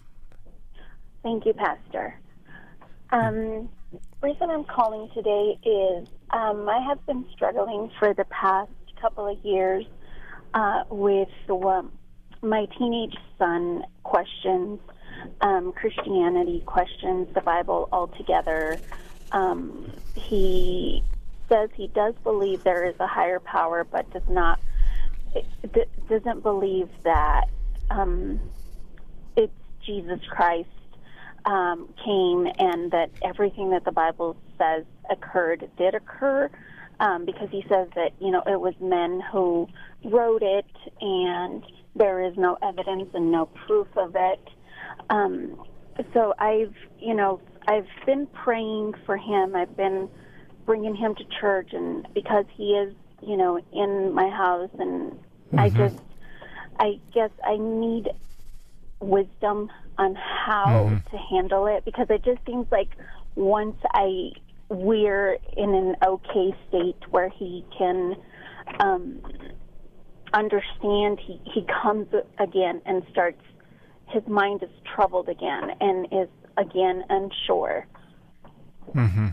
[1.23, 2.19] Thank you, Pastor.
[3.11, 3.69] Um,
[4.21, 9.39] reason I'm calling today is um, I have been struggling for the past couple of
[9.45, 9.85] years
[10.55, 11.93] uh, with um,
[12.43, 14.81] my teenage son questions
[15.41, 18.77] um, Christianity, questions the Bible altogether.
[19.31, 21.05] Um, he
[21.49, 24.59] says he does believe there is a higher power, but does not
[26.09, 27.45] doesn't believe that
[27.91, 28.41] um,
[29.37, 29.53] it's
[29.85, 30.69] Jesus Christ
[31.45, 36.51] um, came and that everything that the Bible says occurred did occur.
[37.01, 39.67] Um, because he says that you know it was men who
[40.05, 40.67] wrote it
[41.01, 41.65] and
[41.97, 44.41] there is no evidence and no proof of it.
[45.09, 45.65] Um,
[46.13, 49.57] so I've you know I've been praying for him.
[49.57, 50.11] I've been
[50.67, 55.59] bringing him to church, and because he is you know in my house, and mm-hmm.
[55.59, 55.99] I just
[56.79, 58.09] I guess I need
[59.01, 61.17] wisdom on how mm-hmm.
[61.17, 62.91] to handle it because it just seems like
[63.35, 64.31] once I
[64.69, 68.15] we're in an okay state where he can
[68.79, 69.21] um,
[70.33, 72.07] understand, he he comes
[72.39, 73.43] again and starts.
[74.09, 77.87] His mind is troubled again and is again unsure.
[78.95, 79.29] Mm-hmm.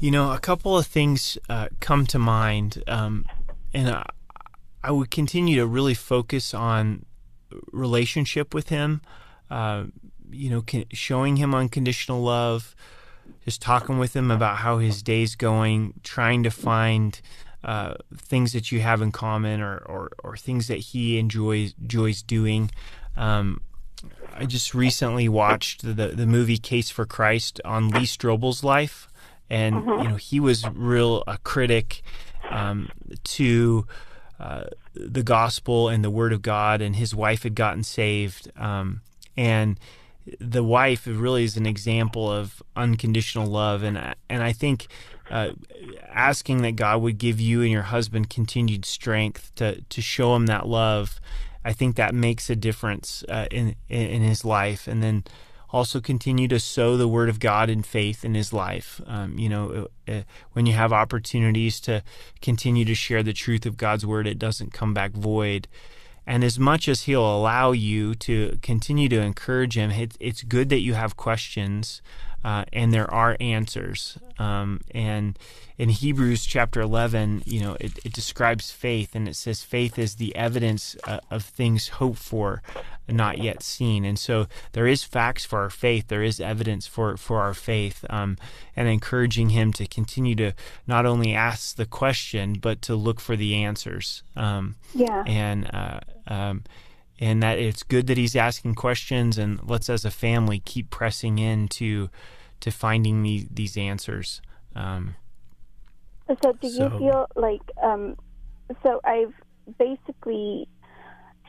[0.00, 3.24] You know, a couple of things uh, come to mind, um,
[3.74, 4.06] and I,
[4.82, 7.04] I would continue to really focus on
[7.72, 9.00] relationship with him.
[9.50, 9.84] Uh,
[10.30, 12.76] you know, showing him unconditional love,
[13.44, 17.20] just talking with him about how his day's going, trying to find
[17.64, 22.22] uh, things that you have in common or, or, or things that he enjoys enjoys
[22.22, 22.70] doing.
[23.16, 23.62] Um,
[24.34, 29.08] I just recently watched the the movie Case for Christ on Lee Strobel's life,
[29.50, 30.02] and uh-huh.
[30.02, 32.02] you know he was real a critic
[32.50, 32.90] um,
[33.24, 33.86] to
[34.38, 34.64] uh,
[34.98, 38.50] the gospel and the word of God, and his wife had gotten saved.
[38.56, 39.02] Um,
[39.36, 39.78] and
[40.40, 44.88] the wife really is an example of unconditional love, and and I think
[45.30, 45.50] uh,
[46.12, 50.46] asking that God would give you and your husband continued strength to to show him
[50.46, 51.20] that love.
[51.64, 55.24] I think that makes a difference uh, in in his life, and then
[55.70, 59.00] also continue to sow the word of God in faith in his life.
[59.06, 62.02] Um, you know, uh, uh, when you have opportunities to
[62.40, 65.68] continue to share the truth of God's word, it doesn't come back void.
[66.26, 70.68] And as much as he'll allow you to continue to encourage him, it, it's good
[70.68, 72.02] that you have questions
[72.44, 74.18] uh, and there are answers.
[74.38, 75.38] Um, and
[75.76, 80.16] in Hebrews chapter 11, you know, it, it, describes faith and it says faith is
[80.16, 82.62] the evidence uh, of things hoped for,
[83.08, 84.04] not yet seen.
[84.04, 86.08] And so there is facts for our faith.
[86.08, 88.36] There is evidence for, for our faith um,
[88.76, 90.52] and encouraging him to continue to
[90.86, 94.22] not only ask the question, but to look for the answers.
[94.36, 95.24] Um, yeah.
[95.26, 96.62] And, uh, um,
[97.18, 101.38] and that it's good that he's asking questions and let's as a family keep pressing
[101.38, 102.08] into
[102.60, 104.40] to finding these these answers.
[104.74, 105.16] Um,
[106.42, 108.16] so do so, you feel like um,
[108.82, 109.32] so i've
[109.78, 110.68] basically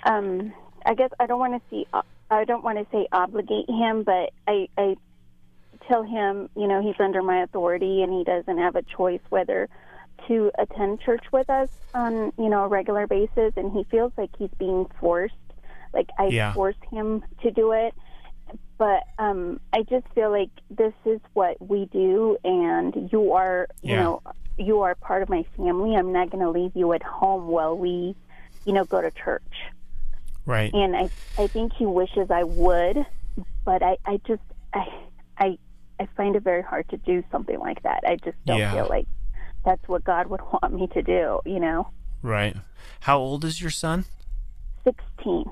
[0.04, 0.54] um,
[0.86, 1.86] i guess i don't want to see
[2.32, 4.96] i don't want to say obligate him but i i
[5.88, 9.68] tell him you know he's under my authority and he doesn't have a choice whether
[10.28, 13.54] to attend church with us on you know a regular basis.
[13.56, 15.36] And he feels like he's being forced
[15.94, 16.54] like I yeah.
[16.54, 17.94] force him to do it.
[18.78, 23.92] But um, I just feel like this is what we do, and you are, you
[23.92, 24.04] yeah.
[24.04, 24.22] know,
[24.58, 25.96] you are part of my family.
[25.96, 28.16] I'm not going to leave you at home while we,
[28.66, 29.44] you know, go to church.
[30.46, 30.74] Right.
[30.74, 33.06] And I, I think he wishes I would,
[33.66, 34.42] but I, I just,
[34.74, 34.88] I,
[35.38, 35.58] I,
[36.00, 38.04] I find it very hard to do something like that.
[38.08, 38.74] I just don't yeah.
[38.74, 39.08] feel like
[39.66, 41.42] that's what God would want me to do.
[41.46, 41.90] You know.
[42.22, 42.56] Right.
[43.02, 44.06] How old is your son?
[44.84, 45.46] Sixteen.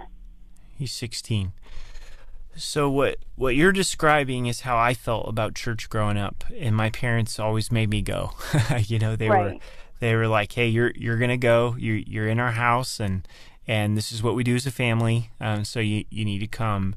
[0.78, 1.53] He's 16.
[2.55, 6.89] So what what you're describing is how I felt about church growing up, and my
[6.89, 8.32] parents always made me go.
[8.80, 9.53] you know, they right.
[9.53, 9.59] were
[9.99, 11.75] they were like, "Hey, you're you're gonna go.
[11.78, 13.28] You're you're in our house, and
[13.67, 15.30] and this is what we do as a family.
[15.39, 16.95] Um, so you you need to come."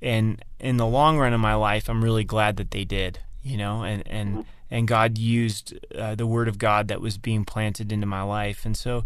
[0.00, 3.18] And in the long run of my life, I'm really glad that they did.
[3.42, 4.40] You know, and and mm-hmm.
[4.70, 8.64] and God used uh, the Word of God that was being planted into my life,
[8.64, 9.04] and so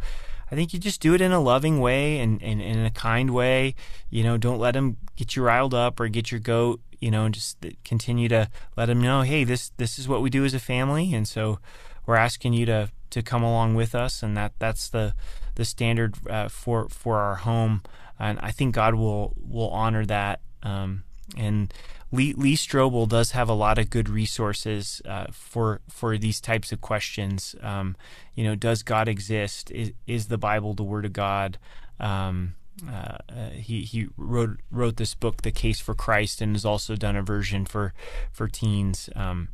[0.51, 2.91] I think you just do it in a loving way and, and, and, in a
[2.91, 3.75] kind way.
[4.11, 6.81] You know, don't let them get you riled up or get your goat.
[7.01, 10.31] You know, and just continue to let them know, hey, this this is what we
[10.31, 11.59] do as a family, and so
[12.07, 15.15] we're asking you to to come along with us, and that that's the
[15.57, 17.83] the standard uh, for for our home.
[18.19, 20.41] And I think God will will honor that.
[20.63, 21.05] Um,
[21.37, 21.73] and
[22.17, 26.73] Lee, Lee Strobel does have a lot of good resources uh, for for these types
[26.73, 27.55] of questions.
[27.63, 27.95] Um,
[28.35, 29.71] you know, does God exist?
[29.71, 31.59] Is, is the Bible the Word of God?
[32.01, 32.55] Um,
[32.89, 36.97] uh, uh, he he wrote wrote this book, The Case for Christ, and has also
[36.97, 37.93] done a version for
[38.33, 39.11] for teens.
[39.15, 39.49] Um,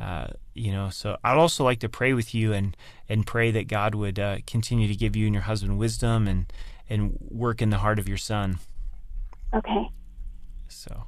[0.00, 2.74] uh, you know, so I'd also like to pray with you and
[3.08, 6.50] and pray that God would uh, continue to give you and your husband wisdom and
[6.88, 8.60] and work in the heart of your son.
[9.52, 9.90] Okay.
[10.68, 11.04] So.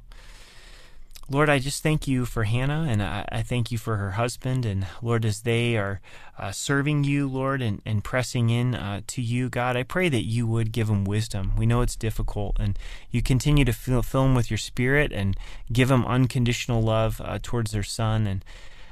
[1.31, 4.65] Lord, I just thank you for Hannah, and I, I thank you for her husband.
[4.65, 6.01] And Lord, as they are
[6.37, 10.25] uh, serving you, Lord, and, and pressing in uh, to you, God, I pray that
[10.25, 11.53] you would give them wisdom.
[11.55, 12.77] We know it's difficult, and
[13.11, 15.37] you continue to fill, fill them with your spirit and
[15.71, 18.27] give them unconditional love uh, towards their son.
[18.27, 18.43] And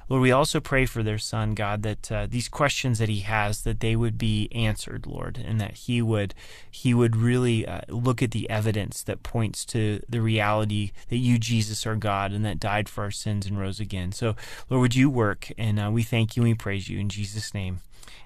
[0.10, 3.62] Lord, we also pray for their son, God, that uh, these questions that he has,
[3.62, 6.34] that they would be answered, Lord, and that he would
[6.70, 11.38] he would really uh, look at the evidence that points to the reality that you,
[11.38, 14.12] Jesus, are God, and that died for our sins and rose again.
[14.12, 14.36] So,
[14.70, 15.52] Lord, would you work?
[15.58, 17.82] And uh, we thank you and we praise you in Jesus' name.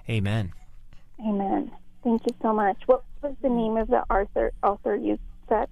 [0.08, 0.52] Amen.
[1.20, 1.70] Amen.
[2.02, 2.76] Thank you so much.
[2.86, 5.18] What was the name of the author author you
[5.48, 5.68] said?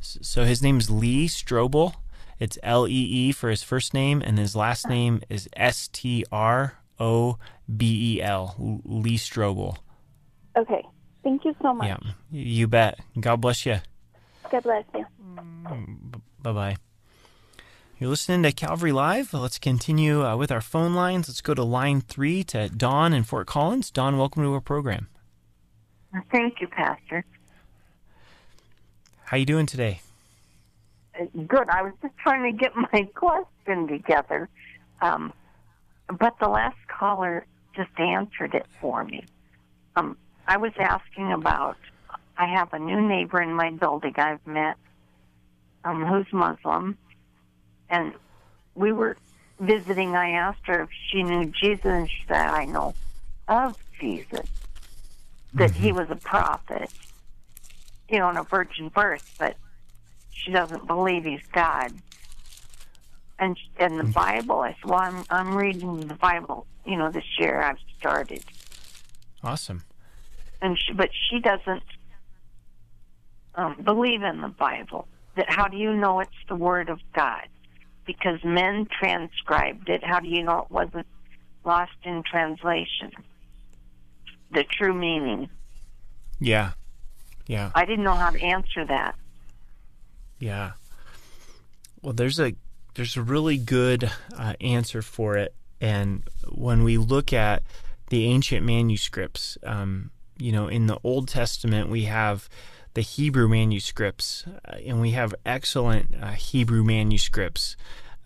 [0.00, 1.94] So his name is Lee Strobel.
[2.42, 6.24] It's L E E for his first name, and his last name is S T
[6.32, 7.38] R O
[7.76, 9.76] B E L, Lee Strobel.
[10.56, 10.84] Okay.
[11.22, 11.86] Thank you so much.
[11.86, 11.98] Yeah,
[12.32, 12.98] you bet.
[13.20, 13.76] God bless you.
[14.50, 15.06] God bless you.
[16.42, 16.76] Bye bye.
[18.00, 19.32] You're listening to Calvary Live.
[19.32, 21.28] Let's continue uh, with our phone lines.
[21.28, 23.88] Let's go to line three to Dawn in Fort Collins.
[23.92, 25.06] Dawn, welcome to our program.
[26.32, 27.24] Thank you, Pastor.
[29.26, 30.00] How you doing today?
[31.46, 31.68] Good.
[31.68, 34.48] I was just trying to get my question together.
[35.00, 35.32] Um,
[36.08, 39.24] but the last caller just answered it for me.
[39.96, 41.76] Um, I was asking about,
[42.36, 44.76] I have a new neighbor in my building I've met
[45.84, 46.96] um, who's Muslim.
[47.88, 48.14] And
[48.74, 49.16] we were
[49.60, 50.14] visiting.
[50.14, 52.94] I asked her if she knew Jesus, and she said, I know
[53.48, 54.46] of Jesus,
[55.54, 55.82] that mm-hmm.
[55.82, 56.90] he was a prophet,
[58.08, 59.56] you know, and a virgin birth, but
[60.44, 61.92] she doesn't believe he's God.
[63.38, 66.66] And and the Bible, I said, well, I'm I'm reading the Bible.
[66.84, 68.44] You know, this year I've started.
[69.42, 69.82] Awesome.
[70.60, 71.82] And she, but she doesn't
[73.56, 75.08] um, believe in the Bible.
[75.36, 77.48] That how do you know it's the Word of God?
[78.06, 80.04] Because men transcribed it.
[80.04, 81.06] How do you know it wasn't
[81.64, 83.12] lost in translation?
[84.52, 85.48] The true meaning.
[86.38, 86.72] Yeah.
[87.46, 87.70] Yeah.
[87.74, 89.14] I didn't know how to answer that.
[90.42, 90.72] Yeah.
[92.02, 92.56] Well, there's a
[92.96, 97.62] there's a really good uh, answer for it, and when we look at
[98.10, 102.48] the ancient manuscripts, um, you know, in the Old Testament we have
[102.94, 107.76] the Hebrew manuscripts, uh, and we have excellent uh, Hebrew manuscripts.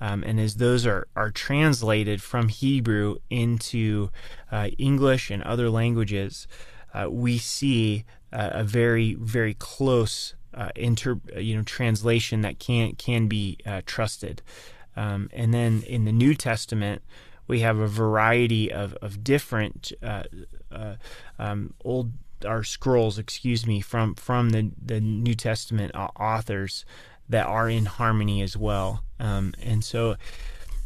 [0.00, 4.08] Um, and as those are, are translated from Hebrew into
[4.50, 6.48] uh, English and other languages,
[6.94, 13.28] uh, we see a very, very close uh, inter, you know, translation that can can
[13.28, 14.42] be uh, trusted.
[14.96, 17.02] Um, and then in the New Testament,
[17.46, 19.92] we have a variety of of different
[21.38, 22.12] um, old
[22.44, 26.84] our scrolls, excuse me, from from the the New Testament uh, authors
[27.28, 29.02] that are in harmony as well.
[29.18, 30.16] Um, and so,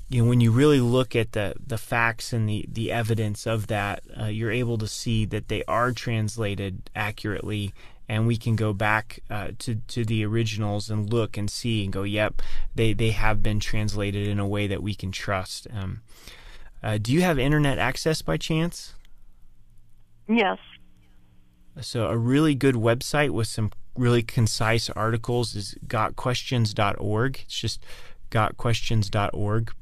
[0.08, 3.66] you know, when you really look at the the facts and the the evidence of
[3.66, 7.72] that, uh, you're able to see that they are translated accurately.
[8.10, 11.92] And we can go back uh, to to the originals and look and see and
[11.92, 12.42] go, yep,
[12.74, 15.68] they they have been translated in a way that we can trust.
[15.72, 16.02] Um,
[16.82, 18.94] uh, do you have internet access by chance?
[20.28, 20.58] Yes.
[21.80, 27.40] So, a really good website with some really concise articles is gotquestions.org.
[27.44, 27.84] It's just
[28.30, 29.72] gotquestions.org.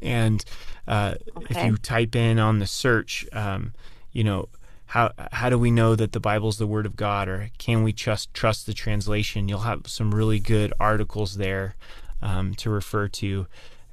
[0.00, 0.44] And
[0.86, 1.46] uh, okay.
[1.48, 3.72] if you type in on the search, um,
[4.12, 4.48] you know,
[4.86, 7.82] how how do we know that the Bible is the Word of God, or can
[7.82, 9.48] we trust trust the translation?
[9.48, 11.74] You'll have some really good articles there
[12.22, 13.46] um, to refer to.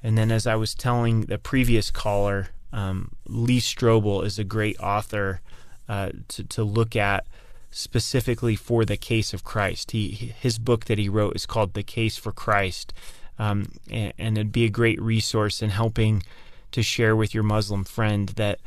[0.03, 4.79] And then, as I was telling the previous caller, um, Lee Strobel is a great
[4.79, 5.41] author
[5.87, 7.25] uh, to to look at
[7.71, 9.91] specifically for the case of Christ.
[9.91, 12.93] He his book that he wrote is called The Case for Christ,
[13.39, 16.23] um, and, and, it'd be a great resource in helping
[16.71, 18.59] to share with your Muslim friend that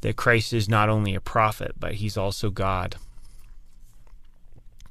[0.00, 2.96] that Christ is not only a prophet but he's also God.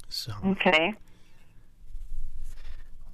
[0.09, 0.93] So okay.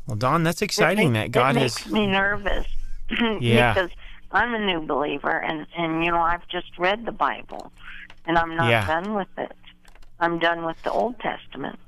[0.08, 1.14] Well, Dawn, that's exciting.
[1.14, 2.68] Makes, that God it has makes me nervous.
[3.40, 3.74] yeah.
[3.74, 3.90] because
[4.32, 7.72] I'm a new believer, and and you know I've just read the Bible,
[8.26, 8.86] and I'm not yeah.
[8.86, 9.52] done with it.
[10.20, 11.80] I'm done with the Old Testament.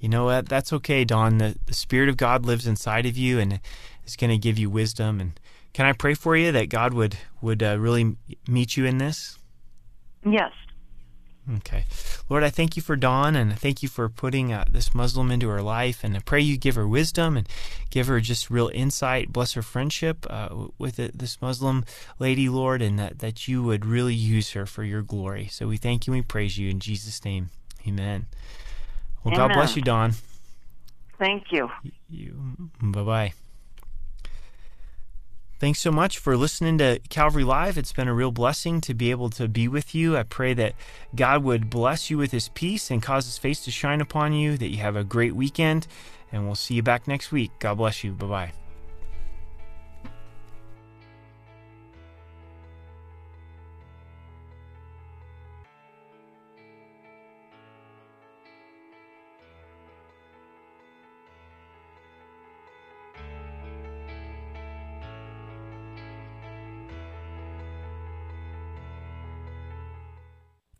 [0.00, 0.48] You know what?
[0.48, 1.38] That's okay, Dawn.
[1.38, 3.60] The, the Spirit of God lives inside of you and
[4.04, 5.20] is going to give you wisdom.
[5.20, 5.40] And
[5.76, 8.16] can I pray for you that God would would uh, really
[8.48, 9.36] meet you in this?
[10.24, 10.50] Yes.
[11.56, 11.84] Okay.
[12.30, 15.30] Lord, I thank you for Dawn and I thank you for putting uh, this Muslim
[15.30, 16.02] into her life.
[16.02, 17.46] And I pray you give her wisdom and
[17.90, 19.34] give her just real insight.
[19.34, 20.48] Bless her friendship uh,
[20.78, 21.84] with it, this Muslim
[22.18, 25.46] lady, Lord, and that, that you would really use her for your glory.
[25.48, 27.50] So we thank you and we praise you in Jesus' name.
[27.86, 28.24] Amen.
[29.22, 29.48] Well, Amen.
[29.48, 30.14] God bless you, Dawn.
[31.18, 31.68] Thank you.
[32.08, 32.70] You.
[32.80, 33.32] Bye bye.
[35.58, 37.78] Thanks so much for listening to Calvary Live.
[37.78, 40.14] It's been a real blessing to be able to be with you.
[40.14, 40.74] I pray that
[41.14, 44.58] God would bless you with his peace and cause his face to shine upon you,
[44.58, 45.86] that you have a great weekend,
[46.30, 47.52] and we'll see you back next week.
[47.58, 48.12] God bless you.
[48.12, 48.65] Bye bye.